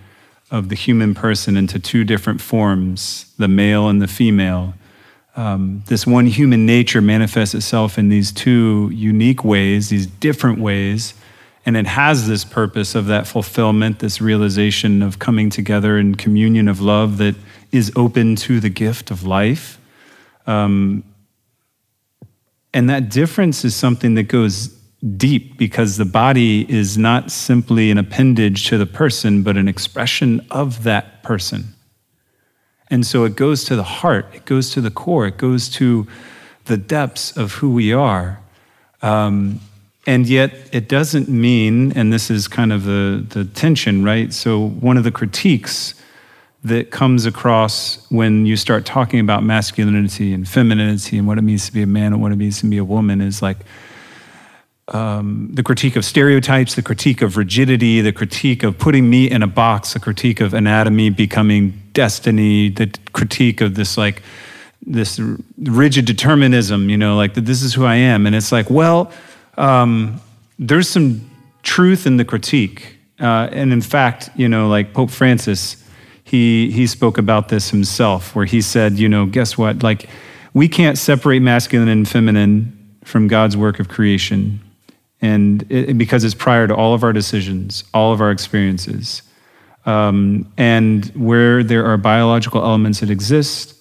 [0.51, 4.73] of the human person into two different forms, the male and the female.
[5.35, 11.13] Um, this one human nature manifests itself in these two unique ways, these different ways,
[11.65, 16.67] and it has this purpose of that fulfillment, this realization of coming together in communion
[16.67, 17.35] of love that
[17.71, 19.79] is open to the gift of life.
[20.47, 21.03] Um,
[22.73, 24.74] and that difference is something that goes
[25.17, 30.45] deep because the body is not simply an appendage to the person, but an expression
[30.49, 31.75] of that person.
[32.89, 36.07] And so it goes to the heart, it goes to the core, it goes to
[36.65, 38.39] the depths of who we are.
[39.01, 39.59] Um,
[40.07, 44.31] and yet it doesn't mean, and this is kind of the, the tension, right?
[44.31, 45.95] So one of the critiques
[46.63, 51.67] that comes across when you start talking about masculinity and femininity and what it means
[51.67, 53.57] to be a man and what it means to be a woman is like
[54.89, 59.41] um, the critique of stereotypes, the critique of rigidity, the critique of putting me in
[59.41, 64.21] a box, the critique of anatomy becoming destiny, the critique of this like
[64.85, 65.19] this
[65.57, 68.27] rigid determinism, you know, like that this is who I am.
[68.27, 69.11] And it's like, well,
[69.57, 70.21] um,
[70.59, 71.27] there's some
[71.63, 72.95] truth in the critique.
[73.19, 75.83] Uh, and in fact, you know, like Pope Francis,
[76.23, 79.81] he, he spoke about this himself, where he said, you know, guess what?
[79.81, 80.07] Like,
[80.53, 84.59] we can't separate masculine and feminine from God's work of creation.
[85.21, 89.21] And it, because it's prior to all of our decisions, all of our experiences.
[89.85, 93.75] Um, and where there are biological elements that exist,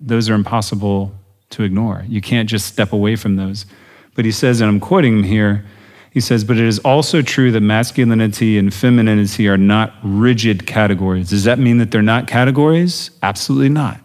[0.00, 1.12] those are impossible
[1.50, 2.04] to ignore.
[2.08, 3.66] You can't just step away from those.
[4.14, 5.64] But he says, and I'm quoting him here,
[6.12, 11.30] he says, but it is also true that masculinity and femininity are not rigid categories.
[11.30, 13.10] Does that mean that they're not categories?
[13.22, 14.00] Absolutely not.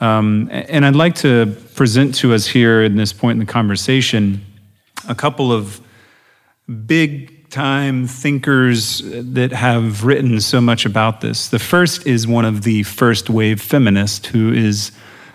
[0.00, 4.44] Um, and I'd like to present to us here in this point in the conversation
[5.08, 5.80] a couple of
[6.86, 11.48] big time thinkers that have written so much about this.
[11.48, 14.90] The first is one of the first wave feminists who is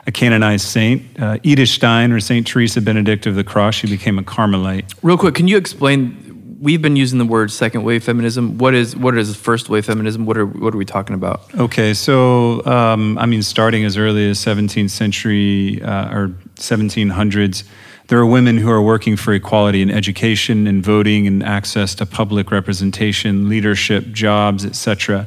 [0.08, 3.76] a canonized saint, uh, Edith Stein or Saint Teresa Benedicta of the Cross.
[3.76, 4.94] She became a Carmelite.
[5.04, 8.96] real quick can you explain we've been using the word second wave feminism what is
[8.96, 13.18] what is first wave feminism what are what are we talking about Okay, so um,
[13.18, 17.64] I mean, starting as early as 17th century uh, or 1700s,
[18.12, 22.06] there are women who are working for equality in education and voting and access to
[22.06, 25.26] public representation, leadership, jobs, etc.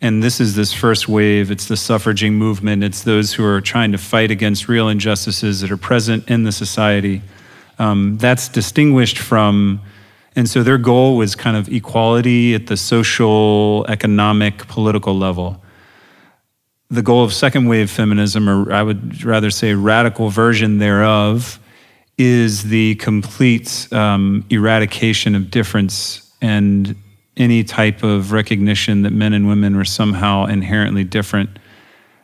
[0.00, 1.50] And this is this first wave.
[1.50, 2.82] It's the suffraging movement.
[2.82, 6.52] It's those who are trying to fight against real injustices that are present in the
[6.52, 7.20] society.
[7.78, 9.82] Um, that's distinguished from
[10.34, 15.62] and so their goal was kind of equality at the social, economic, political level.
[16.88, 21.60] The goal of second wave feminism, or I would rather say radical version thereof,
[22.16, 26.94] is the complete um, eradication of difference and
[27.36, 31.50] any type of recognition that men and women were somehow inherently different.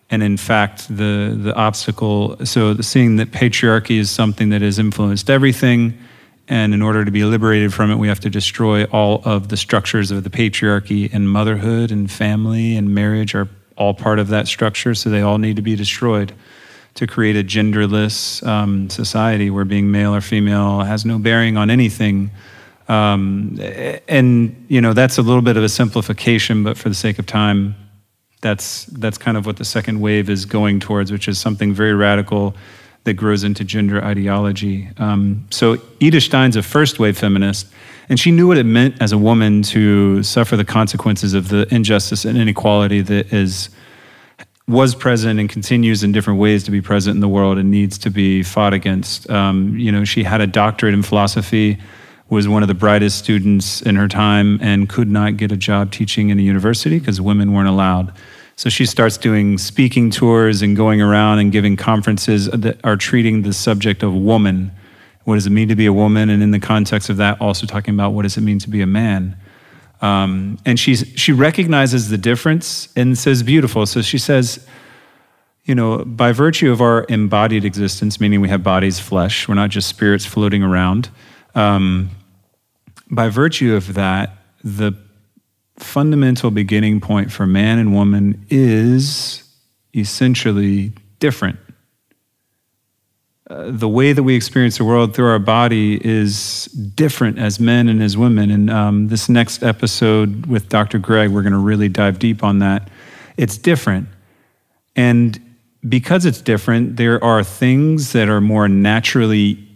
[0.09, 5.31] And in fact, the, the obstacle, so seeing that patriarchy is something that has influenced
[5.31, 5.99] everything,
[6.49, 9.57] and in order to be liberated from it, we have to destroy all of the
[9.57, 14.47] structures of the patriarchy, and motherhood and family and marriage are all part of that
[14.47, 16.33] structure, so they all need to be destroyed
[16.95, 21.71] to create a genderless um, society where being male or female has no bearing on
[21.71, 22.31] anything
[22.91, 23.57] um,
[24.09, 27.27] and you know that's a little bit of a simplification, but for the sake of
[27.27, 27.77] time,
[28.41, 31.95] that's that's kind of what the second wave is going towards, which is something very
[31.95, 32.57] radical
[33.05, 34.89] that grows into gender ideology.
[34.99, 37.69] Um, so Edith Stein's a first wave feminist,
[38.09, 41.73] and she knew what it meant as a woman to suffer the consequences of the
[41.73, 43.71] injustice and inequality that is
[44.71, 47.99] was present and continues in different ways to be present in the world and needs
[47.99, 49.29] to be fought against.
[49.31, 51.79] Um, you know, she had a doctorate in philosophy
[52.31, 55.91] was one of the brightest students in her time and could not get a job
[55.91, 58.13] teaching in a university because women weren't allowed.
[58.55, 63.43] So she starts doing speaking tours and going around and giving conferences that are treating
[63.43, 64.71] the subject of woman.
[65.25, 66.31] What does it mean to be a woman?
[66.31, 68.81] And in the context of that, also talking about what does it mean to be
[68.81, 69.37] a man.
[70.01, 73.85] Um, and she's, she recognizes the difference and says, beautiful.
[73.87, 74.67] So she says,
[75.65, 79.71] you know, by virtue of our embodied existence, meaning we have bodies, flesh, we're not
[79.71, 81.11] just spirits floating around.
[81.55, 82.11] Um,
[83.11, 84.93] by virtue of that, the
[85.79, 89.43] fundamental beginning point for man and woman is
[89.95, 91.59] essentially different.
[93.51, 97.89] Uh, the way that we experience the world through our body is different as men
[97.89, 98.49] and as women.
[98.49, 101.01] And um, this next episode with Dr.
[101.01, 102.89] Greg, we're going to really dive deep on that.
[103.37, 104.07] It's different.
[104.95, 105.57] And
[105.89, 109.67] because it's different, there are things that are more naturally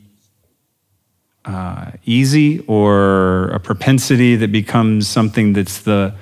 [1.45, 6.14] uh, easy or a propensity that becomes something that's the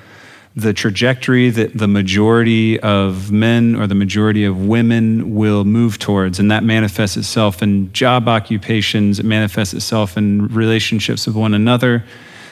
[0.55, 6.39] the trajectory that the majority of men or the majority of women will move towards.
[6.39, 12.05] And that manifests itself in job occupations, it manifests itself in relationships with one another.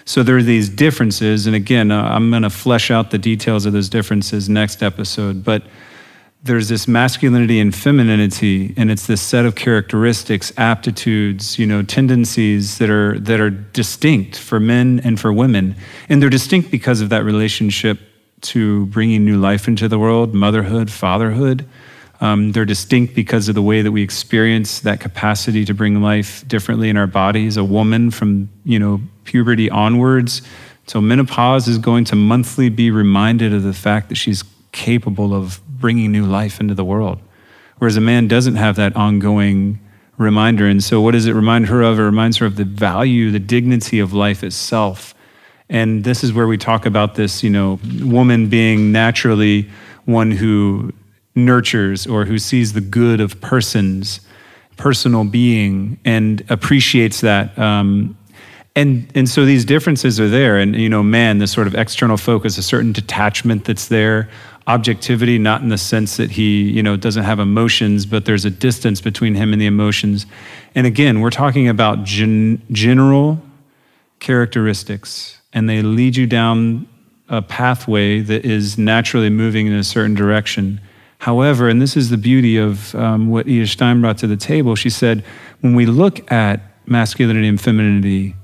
[0.07, 1.47] So there are these differences.
[1.47, 5.45] And again, uh, I'm going to flesh out the details of those differences next episode.
[5.45, 5.63] But
[6.43, 12.79] there's this masculinity and femininity and it's this set of characteristics aptitudes you know tendencies
[12.79, 15.77] that are that are distinct for men and for women.
[16.09, 17.99] And they're distinct because of that relationship
[18.43, 21.67] to bringing new life into the world motherhood fatherhood.
[22.23, 26.47] Um, they're distinct because of the way that we experience that capacity to bring life
[26.47, 27.57] differently in our bodies.
[27.57, 30.43] A woman from you know puberty onwards
[30.87, 35.61] so menopause is going to monthly be reminded of the fact that she's capable of
[35.81, 37.21] bringing new life into the world.
[37.79, 39.81] Whereas a man doesn't have that ongoing
[40.19, 40.67] reminder.
[40.67, 41.99] And so, what does it remind her of?
[41.99, 45.15] It reminds her of the value, the dignity of life itself.
[45.69, 49.71] And this is where we talk about this, you know, woman being naturally
[50.05, 50.93] one who
[51.35, 54.21] nurtures or who sees the good of persons,
[54.77, 57.57] personal being, and appreciates that.
[57.59, 58.17] Um,
[58.77, 62.17] and and so these differences are there, and you know, man, this sort of external
[62.17, 64.29] focus, a certain detachment that's there,
[64.71, 68.51] objectivity, not in the sense that he, you know, doesn't have emotions, but there's a
[68.51, 70.27] distance between him and the emotions.
[70.75, 73.43] And again, we're talking about gen- general
[74.21, 76.87] characteristics, and they lead you down
[77.29, 80.81] a pathway that is naturally moving in a certain direction.
[81.19, 84.77] However, and this is the beauty of um, what Edith Stein brought to the table,
[84.77, 85.25] she said,
[85.61, 88.37] when we look at masculinity and femininity,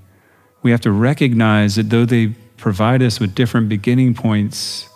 [0.62, 4.88] we have to recognize that though they provide us with different beginning points,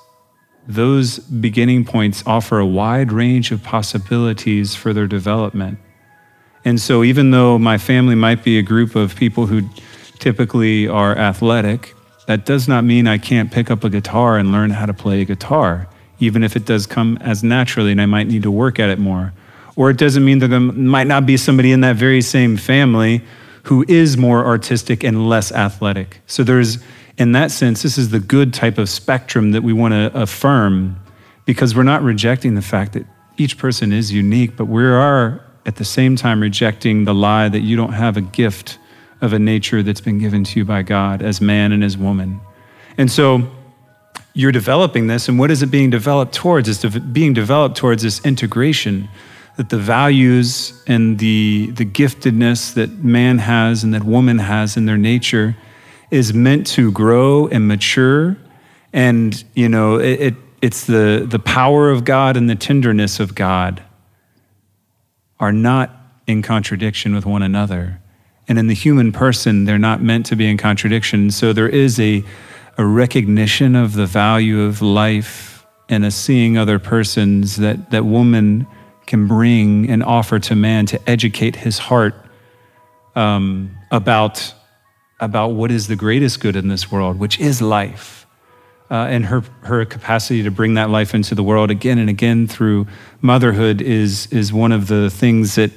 [0.67, 5.79] those beginning points offer a wide range of possibilities for their development.
[6.65, 9.63] And so, even though my family might be a group of people who
[10.19, 11.95] typically are athletic,
[12.27, 15.23] that does not mean I can't pick up a guitar and learn how to play
[15.23, 15.89] a guitar,
[16.21, 18.99] even if it does come as naturally and I might need to work at it
[18.99, 19.33] more.
[19.75, 23.23] Or it doesn't mean that there might not be somebody in that very same family
[23.65, 26.21] who is more artistic and less athletic.
[26.27, 26.79] So there's
[27.21, 30.99] in that sense, this is the good type of spectrum that we want to affirm
[31.45, 33.05] because we're not rejecting the fact that
[33.37, 37.61] each person is unique, but we are at the same time rejecting the lie that
[37.61, 38.79] you don't have a gift
[39.21, 42.41] of a nature that's been given to you by God as man and as woman.
[42.97, 43.47] And so
[44.33, 46.71] you're developing this, and what is it being developed towards?
[46.71, 49.11] It's being developed towards this integration
[49.59, 54.87] that the values and the, the giftedness that man has and that woman has in
[54.87, 55.55] their nature
[56.11, 58.37] is meant to grow and mature.
[58.93, 63.35] And, you know, it, it, it's the, the power of God and the tenderness of
[63.35, 63.83] God
[65.39, 65.91] are not
[66.27, 68.01] in contradiction with one another.
[68.49, 71.31] And in the human person, they're not meant to be in contradiction.
[71.31, 72.25] So there is a,
[72.77, 78.67] a recognition of the value of life and a seeing other persons that, that woman
[79.07, 82.15] can bring and offer to man to educate his heart
[83.17, 84.55] um, about,
[85.21, 88.27] about what is the greatest good in this world, which is life.
[88.91, 92.49] Uh, and her, her capacity to bring that life into the world again and again
[92.49, 92.87] through
[93.21, 95.71] motherhood is, is one of the things that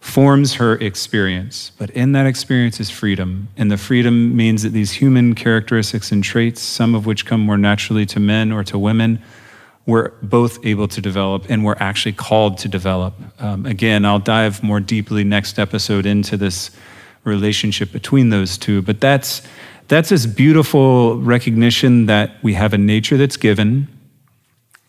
[0.00, 1.72] forms her experience.
[1.78, 3.48] But in that experience is freedom.
[3.56, 7.56] And the freedom means that these human characteristics and traits, some of which come more
[7.56, 9.22] naturally to men or to women,
[9.86, 13.14] we're both able to develop and we're actually called to develop.
[13.38, 16.70] Um, again, I'll dive more deeply next episode into this
[17.24, 19.42] relationship between those two, but that's
[19.88, 23.88] that's this beautiful recognition that we have a nature that's given.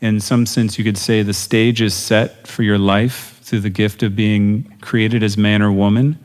[0.02, 3.70] In some sense, you could say the stage is set for your life through the
[3.70, 6.20] gift of being created as man or woman.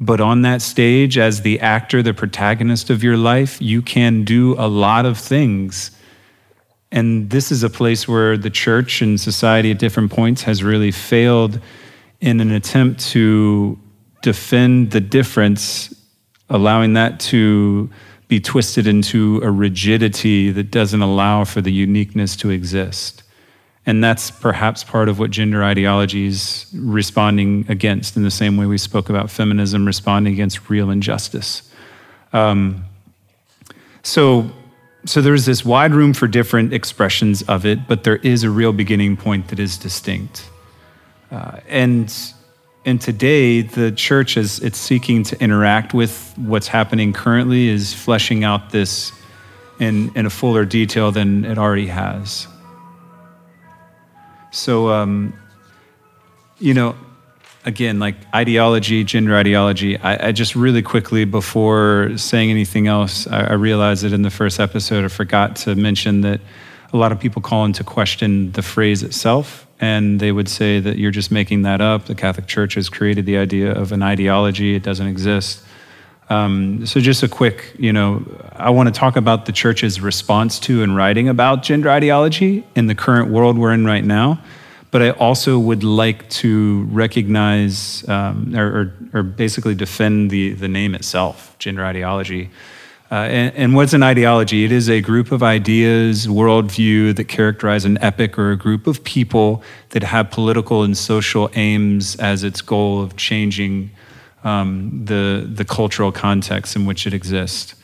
[0.00, 4.54] But on that stage, as the actor, the protagonist of your life, you can do
[4.58, 5.92] a lot of things
[6.94, 10.92] and this is a place where the church and society at different points has really
[10.92, 11.58] failed
[12.20, 13.76] in an attempt to
[14.24, 15.94] defend the difference,
[16.48, 17.90] allowing that to
[18.26, 23.22] be twisted into a rigidity that doesn't allow for the uniqueness to exist.
[23.84, 28.64] And that's perhaps part of what gender ideology is responding against, in the same way
[28.64, 31.70] we spoke about feminism responding against real injustice.
[32.32, 32.86] Um,
[34.02, 34.50] so,
[35.04, 38.72] so there's this wide room for different expressions of it, but there is a real
[38.72, 40.48] beginning point that is distinct.
[41.30, 42.10] Uh, and
[42.84, 48.44] and today the church is it's seeking to interact with what's happening currently is fleshing
[48.44, 49.12] out this
[49.80, 52.46] in, in a fuller detail than it already has.
[54.50, 55.34] So um,
[56.58, 56.94] you know,
[57.64, 63.44] again, like ideology, gender ideology, I, I, just really quickly, before saying anything else, I,
[63.44, 66.40] I, realized that in the first episode, I forgot to mention that
[66.92, 70.98] a lot of people call into question the phrase itself, and they would say that
[70.98, 72.06] you're just making that up.
[72.06, 75.64] The Catholic Church has created the idea of an ideology, it doesn't exist.
[76.30, 80.58] Um, so, just a quick, you know, I want to talk about the church's response
[80.60, 84.40] to and writing about gender ideology in the current world we're in right now
[84.94, 90.68] but I also would like to recognize um, or, or, or, basically defend the, the
[90.68, 92.48] name itself, gender ideology.
[93.10, 94.64] Uh, and, and, what's an ideology?
[94.64, 99.04] It is a group of ideas, worldview that characterize an epic or a group of
[99.04, 103.90] people that have political and social aims as its goal of changing
[104.42, 107.74] um, the, the cultural context in which it exists.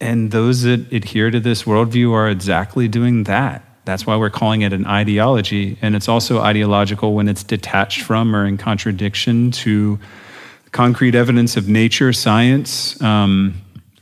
[0.00, 3.64] And those that adhere to this worldview are exactly doing that.
[3.84, 5.78] That's why we're calling it an ideology.
[5.80, 9.98] And it's also ideological when it's detached from or in contradiction to
[10.72, 13.54] concrete evidence of nature, science, um,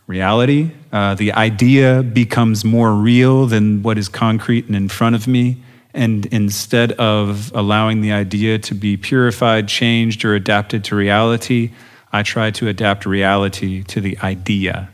[0.06, 0.70] reality.
[0.92, 5.62] Uh, the idea becomes more real than what is concrete and in front of me.
[5.92, 11.72] And instead of allowing the idea to be purified, changed, or adapted to reality,
[12.12, 14.90] I try to adapt reality to the idea.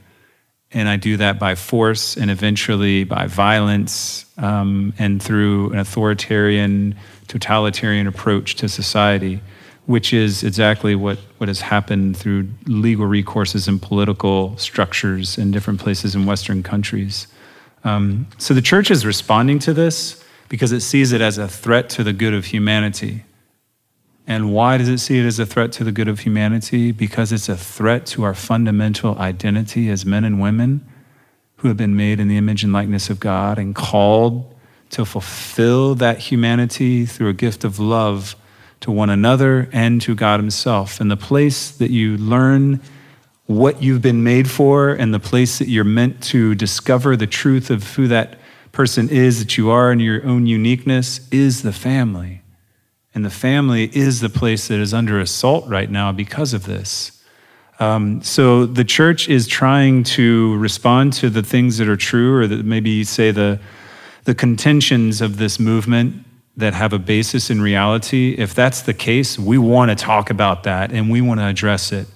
[0.73, 6.95] And I do that by force and eventually by violence um, and through an authoritarian,
[7.29, 9.41] totalitarian approach to society,
[9.87, 15.81] which is exactly what, what has happened through legal recourses and political structures in different
[15.81, 17.27] places in Western countries.
[17.85, 21.89] Um, so the church is responding to this because it sees it as a threat
[21.91, 23.25] to the good of humanity.
[24.27, 26.93] And why does it see it as a threat to the good of humanity?
[26.93, 30.87] Because it's a threat to our fundamental identity as men and women
[31.57, 34.55] who have been made in the image and likeness of God and called
[34.91, 38.37] to fulfill that humanity through a gift of love
[38.83, 41.01] to one another and to God Himself.
[41.01, 42.81] And the place that you learn
[43.47, 47.71] what you've been made for and the place that you're meant to discover the truth
[47.71, 48.39] of who that
[48.71, 52.43] person is that you are in your own uniqueness is the family.
[53.15, 57.23] And the family is the place that is under assault right now because of this.
[57.79, 62.47] Um, so the church is trying to respond to the things that are true, or
[62.47, 63.59] that maybe say the,
[64.25, 66.25] the contentions of this movement
[66.57, 68.35] that have a basis in reality.
[68.37, 71.93] If that's the case, we want to talk about that and we want to address
[71.93, 72.07] it.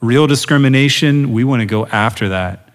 [0.00, 2.68] Real discrimination, we want to go after that.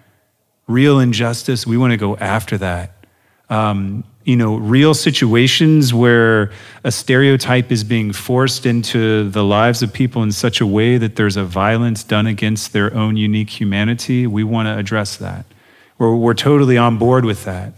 [0.68, 3.06] Real injustice, we want to go after that.
[3.50, 6.52] Um, you know, real situations where
[6.84, 11.16] a stereotype is being forced into the lives of people in such a way that
[11.16, 15.46] there's a violence done against their own unique humanity, we want to address that.
[15.98, 17.74] We're, we're totally on board with that.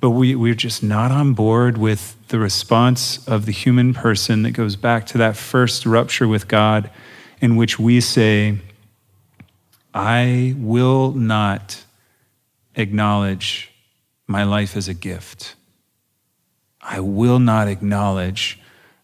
[0.00, 4.52] But we, we're just not on board with the response of the human person that
[4.52, 6.90] goes back to that first rupture with God,
[7.40, 8.58] in which we say,
[9.92, 11.84] I will not
[12.74, 13.70] acknowledge
[14.26, 15.54] my life as a gift.
[16.80, 18.58] I will not acknowledge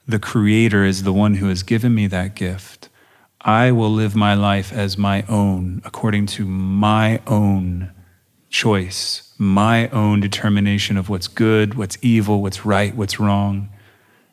[0.08, 2.88] the Creator as the one who has given me that gift.
[3.40, 7.92] I will live my life as my own, according to my own
[8.56, 13.68] choice, my own determination of what's good, what's evil, what's right, what's wrong.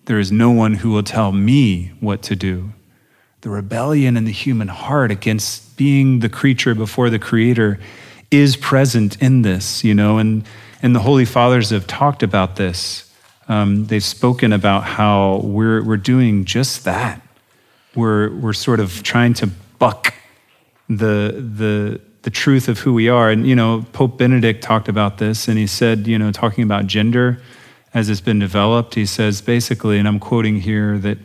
[0.06, 2.72] There is no one who will tell me what to do.
[3.42, 7.82] The rebellion in the human heart against being the creature before the Creator
[8.32, 10.46] is present in this, you know, and,
[10.82, 13.12] and the Holy Fathers have talked about this.
[13.50, 17.22] Um, they've spoken about how we're, we're doing just that.
[17.94, 19.48] We're, we're sort of trying to
[19.80, 20.14] buck
[20.88, 23.30] the, the, the truth of who we are.
[23.30, 26.88] And, you know, Pope Benedict talked about this, and he said, you know, talking about
[26.88, 27.42] gender
[27.94, 31.20] as it's been developed, he says basically, and I'm quoting here, that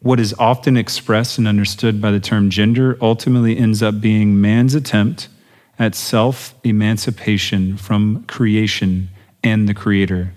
[0.00, 4.74] what is often expressed and understood by the term gender ultimately ends up being man's
[4.74, 5.28] attempt
[5.78, 9.10] at self emancipation from creation
[9.44, 10.32] and the Creator.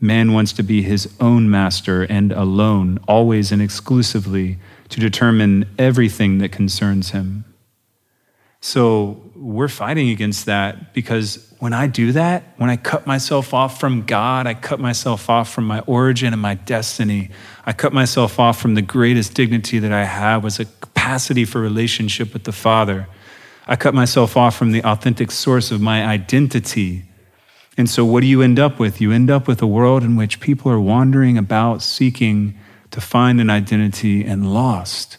[0.00, 4.58] Man wants to be his own master and alone, always and exclusively,
[4.90, 7.44] to determine everything that concerns him.
[8.60, 13.80] So we're fighting against that because when I do that, when I cut myself off
[13.80, 17.30] from God, I cut myself off from my origin and my destiny,
[17.66, 21.60] I cut myself off from the greatest dignity that I have was a capacity for
[21.60, 23.08] relationship with the Father.
[23.66, 27.04] I cut myself off from the authentic source of my identity.
[27.76, 29.00] And so, what do you end up with?
[29.00, 32.58] You end up with a world in which people are wandering about seeking
[32.90, 35.18] to find an identity and lost.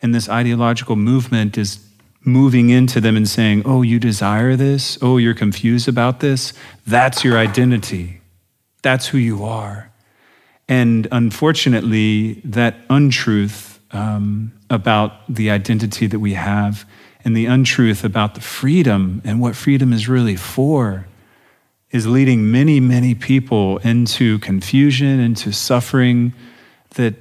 [0.00, 1.87] And this ideological movement is
[2.20, 4.98] moving into them and saying, Oh, you desire this?
[5.00, 6.52] Oh, you're confused about this?
[6.86, 8.20] That's your identity.
[8.82, 9.90] That's who you are.
[10.68, 16.84] And unfortunately, that untruth um, about the identity that we have
[17.24, 21.06] and the untruth about the freedom and what freedom is really for
[21.90, 26.34] is leading many, many people into confusion, into suffering
[26.96, 27.14] that,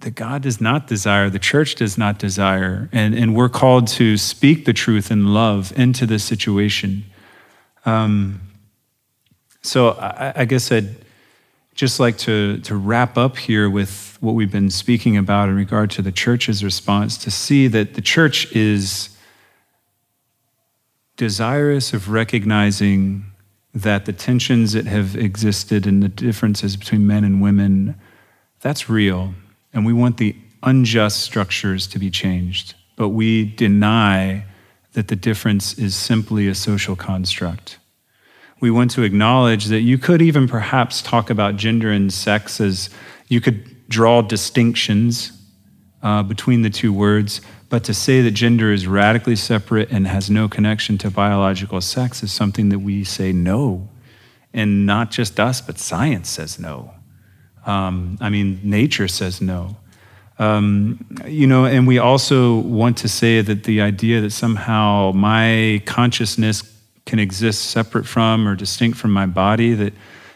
[0.00, 2.88] that God does not desire, the church does not desire.
[2.92, 7.04] And, and we're called to speak the truth in love into this situation.
[7.84, 8.40] Um,
[9.62, 10.96] so I, I guess I'd
[11.74, 15.90] just like to, to wrap up here with what we've been speaking about in regard
[15.92, 19.16] to the church's response to see that the church is
[21.16, 23.24] desirous of recognizing
[23.74, 27.94] that the tensions that have existed and the differences between men and women,
[28.60, 29.34] that's real.
[29.72, 32.74] And we want the unjust structures to be changed.
[32.96, 34.44] But we deny
[34.92, 37.78] that the difference is simply a social construct.
[38.60, 42.90] We want to acknowledge that you could even perhaps talk about gender and sex as
[43.28, 45.32] you could draw distinctions
[46.02, 50.28] uh, between the two words, but to say that gender is radically separate and has
[50.28, 53.88] no connection to biological sex is something that we say no.
[54.52, 56.92] And not just us, but science says no.
[57.66, 59.76] Um, I mean, nature says no.
[60.38, 65.82] Um, you know, and we also want to say that the idea that somehow my
[65.84, 66.62] consciousness
[67.04, 69.92] can exist separate from or distinct from my body, that,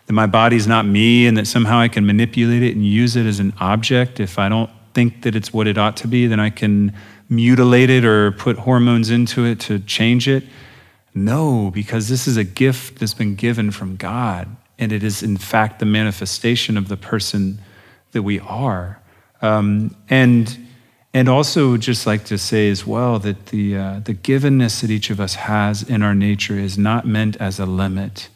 [0.06, 3.24] that my body's not me, and that somehow I can manipulate it and use it
[3.24, 6.40] as an object if I don't think that it's what it ought to be, then
[6.40, 6.92] I can
[7.28, 10.44] mutilate it or put hormones into it to change it.
[11.14, 15.36] No, because this is a gift that's been given from God, and it is, in
[15.36, 17.60] fact, the manifestation of the person
[18.12, 19.00] that we are.
[19.42, 20.58] Um, and
[21.12, 25.10] and also, just like to say as well that the uh, the givenness that each
[25.10, 28.28] of us has in our nature is not meant as a limit.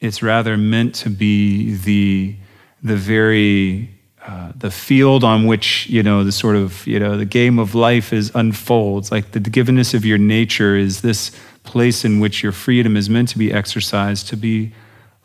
[0.00, 2.36] It's rather meant to be the
[2.82, 3.90] the very
[4.26, 7.74] uh, the field on which you know the sort of you know the game of
[7.74, 11.30] life is unfolds like the givenness of your nature is this
[11.62, 14.72] place in which your freedom is meant to be exercised to be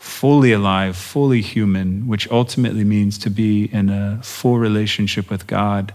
[0.01, 5.93] fully alive fully human which ultimately means to be in a full relationship with god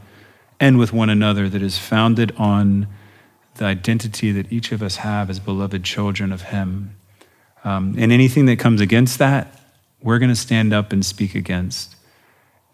[0.60, 2.86] and with one another that is founded on
[3.56, 6.94] the identity that each of us have as beloved children of him.
[7.64, 9.52] Um, and anything that comes against that
[10.02, 11.96] we're going to stand up and speak against.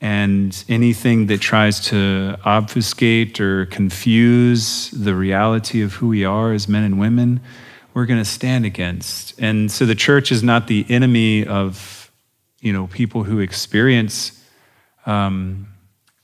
[0.00, 6.68] And anything that tries to obfuscate or confuse the reality of who we are as
[6.68, 7.40] men and women,
[7.94, 9.38] we're going to stand against.
[9.40, 12.10] And so the church is not the enemy of,
[12.60, 14.42] you know, people who experience,
[15.06, 15.68] um,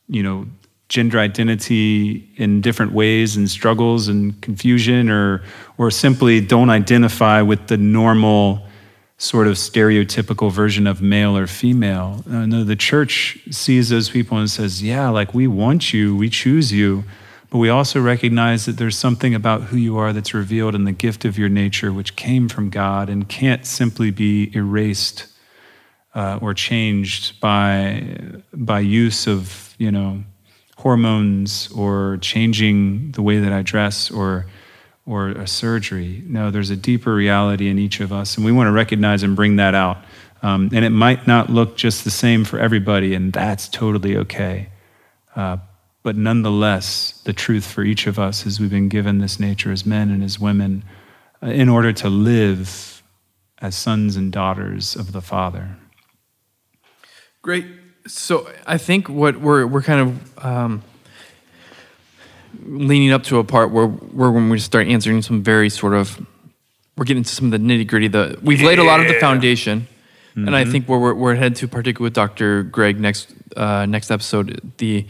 [0.08, 0.46] you know,
[0.88, 5.42] gender identity in different ways and struggles and confusion, or
[5.76, 8.66] or simply don't identify with the normal
[9.18, 12.24] sort of stereotypical version of male or female.
[12.30, 16.30] Uh, no, the church sees those people and says, Yeah, like we want you, we
[16.30, 17.04] choose you,
[17.50, 20.92] But we also recognize that there's something about who you are that's revealed in the
[20.92, 25.26] gift of your nature, which came from God and can't simply be erased
[26.14, 28.18] uh, or changed by,
[28.52, 30.24] by use of, you know,
[30.76, 34.46] hormones or changing the way that I dress or,
[35.06, 36.22] or a surgery.
[36.26, 39.34] No, there's a deeper reality in each of us, and we want to recognize and
[39.34, 39.98] bring that out.
[40.42, 44.68] Um, and it might not look just the same for everybody, and that's totally okay.
[45.34, 45.56] Uh,
[46.02, 49.84] but nonetheless, the truth for each of us is we've been given this nature as
[49.84, 50.84] men and as women
[51.42, 53.02] uh, in order to live
[53.60, 55.76] as sons and daughters of the Father.
[57.42, 57.66] Great.
[58.06, 60.82] So I think what we're we're kind of um,
[62.62, 66.24] leaning up to a part where where when we start answering some very sort of
[66.96, 68.08] we're getting into some of the nitty gritty.
[68.08, 69.86] The we've laid a lot of the foundation,
[70.30, 70.46] mm-hmm.
[70.46, 70.72] and I mm-hmm.
[70.72, 72.64] think where we're, we're headed to, particularly with Dr.
[72.64, 75.06] Greg next uh, next episode, the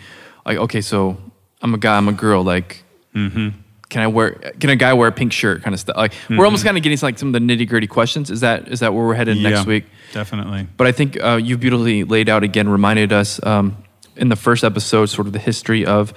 [0.48, 1.16] like okay, so
[1.62, 2.82] I'm a guy, I'm a girl, like.
[3.14, 3.60] Mm-hmm.
[3.88, 4.32] Can I wear?
[4.32, 5.62] Can a guy wear a pink shirt?
[5.62, 5.96] Kind of stuff.
[5.96, 6.36] Like mm-hmm.
[6.36, 8.30] we're almost kind of getting to like some of the nitty gritty questions.
[8.30, 9.86] Is that is that where we're headed yeah, next week?
[10.12, 10.66] Definitely.
[10.76, 13.82] But I think uh, you've beautifully laid out again, reminded us um,
[14.14, 16.12] in the first episode, sort of the history of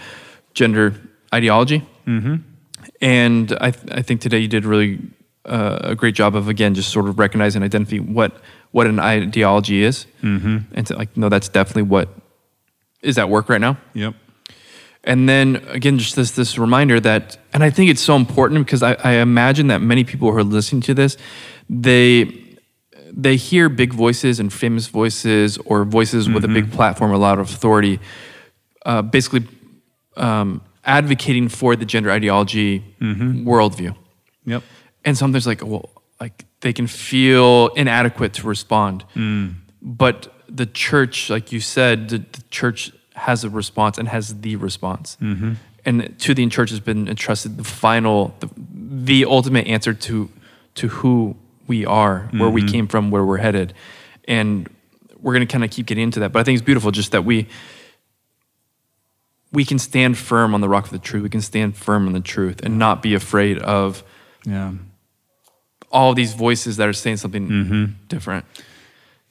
[0.53, 0.95] gender
[1.33, 1.87] ideology.
[2.05, 2.35] Mm-hmm.
[2.99, 4.99] And I, th- I think today you did really
[5.45, 8.33] uh, a great job of again just sort of recognizing, identifying what
[8.71, 10.57] what an ideology is, mm-hmm.
[10.73, 12.09] and to like no, that's definitely what
[13.01, 13.77] is at work right now.
[13.93, 14.15] Yep.
[15.03, 18.83] And then again, just this this reminder that, and I think it's so important because
[18.83, 21.17] I, I imagine that many people who are listening to this,
[21.69, 22.41] they
[23.11, 26.35] they hear big voices and famous voices or voices mm-hmm.
[26.35, 26.75] with a big mm-hmm.
[26.75, 27.99] platform, a lot of authority,
[28.85, 29.47] uh, basically
[30.17, 33.47] um, advocating for the gender ideology mm-hmm.
[33.47, 33.95] worldview.
[34.45, 34.63] Yep.
[35.03, 35.89] And sometimes like, well,
[36.19, 39.03] like they can feel inadequate to respond.
[39.15, 39.55] Mm.
[39.81, 44.55] But the church, like you said, the, the, church has a response and has the
[44.57, 45.17] response.
[45.21, 45.53] Mm-hmm.
[45.85, 50.29] And to the church has been entrusted the final, the, the ultimate answer to
[50.75, 51.35] to who
[51.67, 52.53] we are, where mm-hmm.
[52.53, 53.73] we came from, where we're headed.
[54.27, 54.69] And
[55.19, 56.31] we're going to kind of keep getting into that.
[56.31, 57.47] But I think it's beautiful just that we
[59.51, 61.23] we can stand firm on the rock of the truth.
[61.23, 64.03] We can stand firm on the truth and not be afraid of
[64.45, 64.71] yeah.
[65.91, 67.85] all these voices that are saying something mm-hmm.
[68.07, 68.45] different.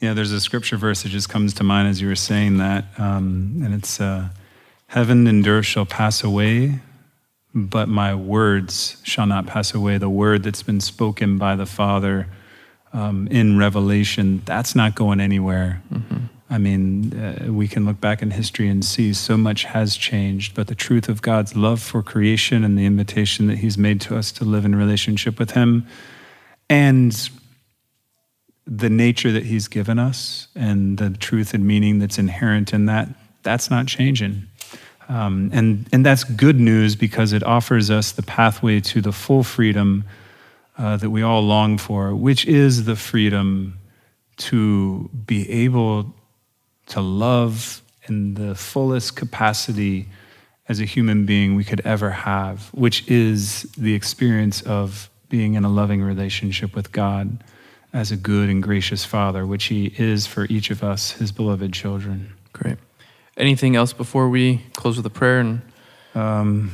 [0.00, 2.86] Yeah, there's a scripture verse that just comes to mind as you were saying that,
[2.96, 4.30] um, and it's uh,
[4.86, 6.80] "Heaven and earth shall pass away,
[7.54, 12.28] but my words shall not pass away." The word that's been spoken by the Father
[12.94, 15.82] um, in Revelation, that's not going anywhere.
[15.92, 16.16] Mm-hmm.
[16.48, 20.54] I mean, uh, we can look back in history and see so much has changed,
[20.54, 24.16] but the truth of God's love for creation and the invitation that He's made to
[24.16, 25.86] us to live in relationship with Him
[26.70, 27.28] and
[28.70, 33.08] the nature that He's given us and the truth and meaning that's inherent in that,
[33.42, 34.46] that's not changing.
[35.08, 39.42] Um, and, and that's good news because it offers us the pathway to the full
[39.42, 40.04] freedom
[40.78, 43.76] uh, that we all long for, which is the freedom
[44.36, 46.14] to be able
[46.86, 50.08] to love in the fullest capacity
[50.68, 55.64] as a human being we could ever have, which is the experience of being in
[55.64, 57.42] a loving relationship with God
[57.92, 61.72] as a good and gracious Father, which He is for each of us, His beloved
[61.72, 62.32] children.
[62.52, 62.78] Great.
[63.36, 65.40] Anything else before we close with a prayer?
[65.40, 65.62] And
[66.14, 66.72] um,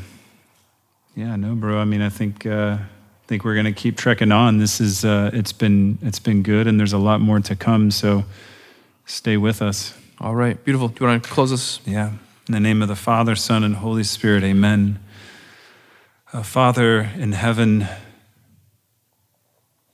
[1.14, 1.78] yeah, no, bro.
[1.78, 4.58] I mean, I think uh, I think we're gonna keep trekking on.
[4.58, 7.90] This is uh, it's been it's been good, and there's a lot more to come.
[7.90, 8.24] So
[9.06, 9.94] stay with us.
[10.18, 10.88] All right, beautiful.
[10.88, 11.80] Do you want to close us?
[11.84, 12.12] Yeah.
[12.48, 15.00] In the name of the Father, Son, and Holy Spirit, amen.
[16.32, 17.88] Uh, Father in heaven,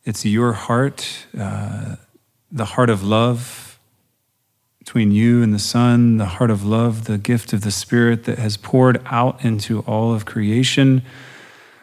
[0.04, 1.96] it's your heart, uh,
[2.50, 3.78] the heart of love
[4.78, 8.38] between you and the Son, the heart of love, the gift of the Spirit that
[8.38, 11.02] has poured out into all of creation.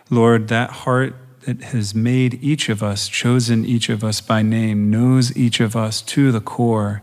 [0.09, 4.91] Lord, that heart that has made each of us, chosen each of us by name,
[4.91, 7.01] knows each of us to the core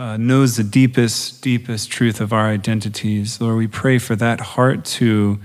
[0.00, 3.38] uh, knows the deepest, deepest truth of our identities.
[3.38, 5.38] Lord, we pray for that heart to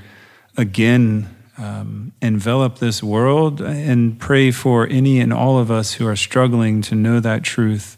[0.55, 6.15] again um, envelop this world and pray for any and all of us who are
[6.15, 7.97] struggling to know that truth.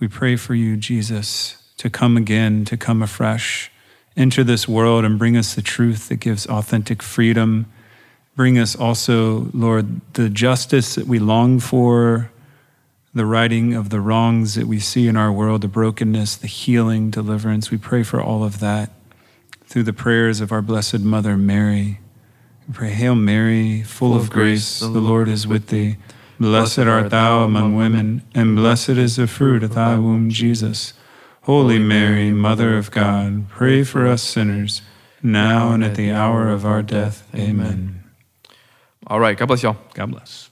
[0.00, 3.70] We pray for you, Jesus, to come again, to come afresh,
[4.16, 7.66] enter this world and bring us the truth that gives authentic freedom.
[8.36, 12.30] Bring us also, Lord, the justice that we long for,
[13.14, 17.10] the righting of the wrongs that we see in our world, the brokenness, the healing,
[17.10, 17.70] deliverance.
[17.70, 18.90] We pray for all of that
[19.66, 22.00] through the prayers of our Blessed Mother Mary.
[22.68, 25.96] We pray, Hail Mary, full, full of grace, the Lord is with thee.
[26.40, 30.94] Blessed art thou among women, and blessed is the fruit of thy womb, Jesus.
[31.42, 34.80] Holy Mary, Mother of God, pray for us sinners
[35.22, 37.28] now and at the hour of our death.
[37.34, 38.02] Amen.
[39.06, 39.36] All right.
[39.36, 39.76] God bless y'all.
[39.94, 40.50] God bless.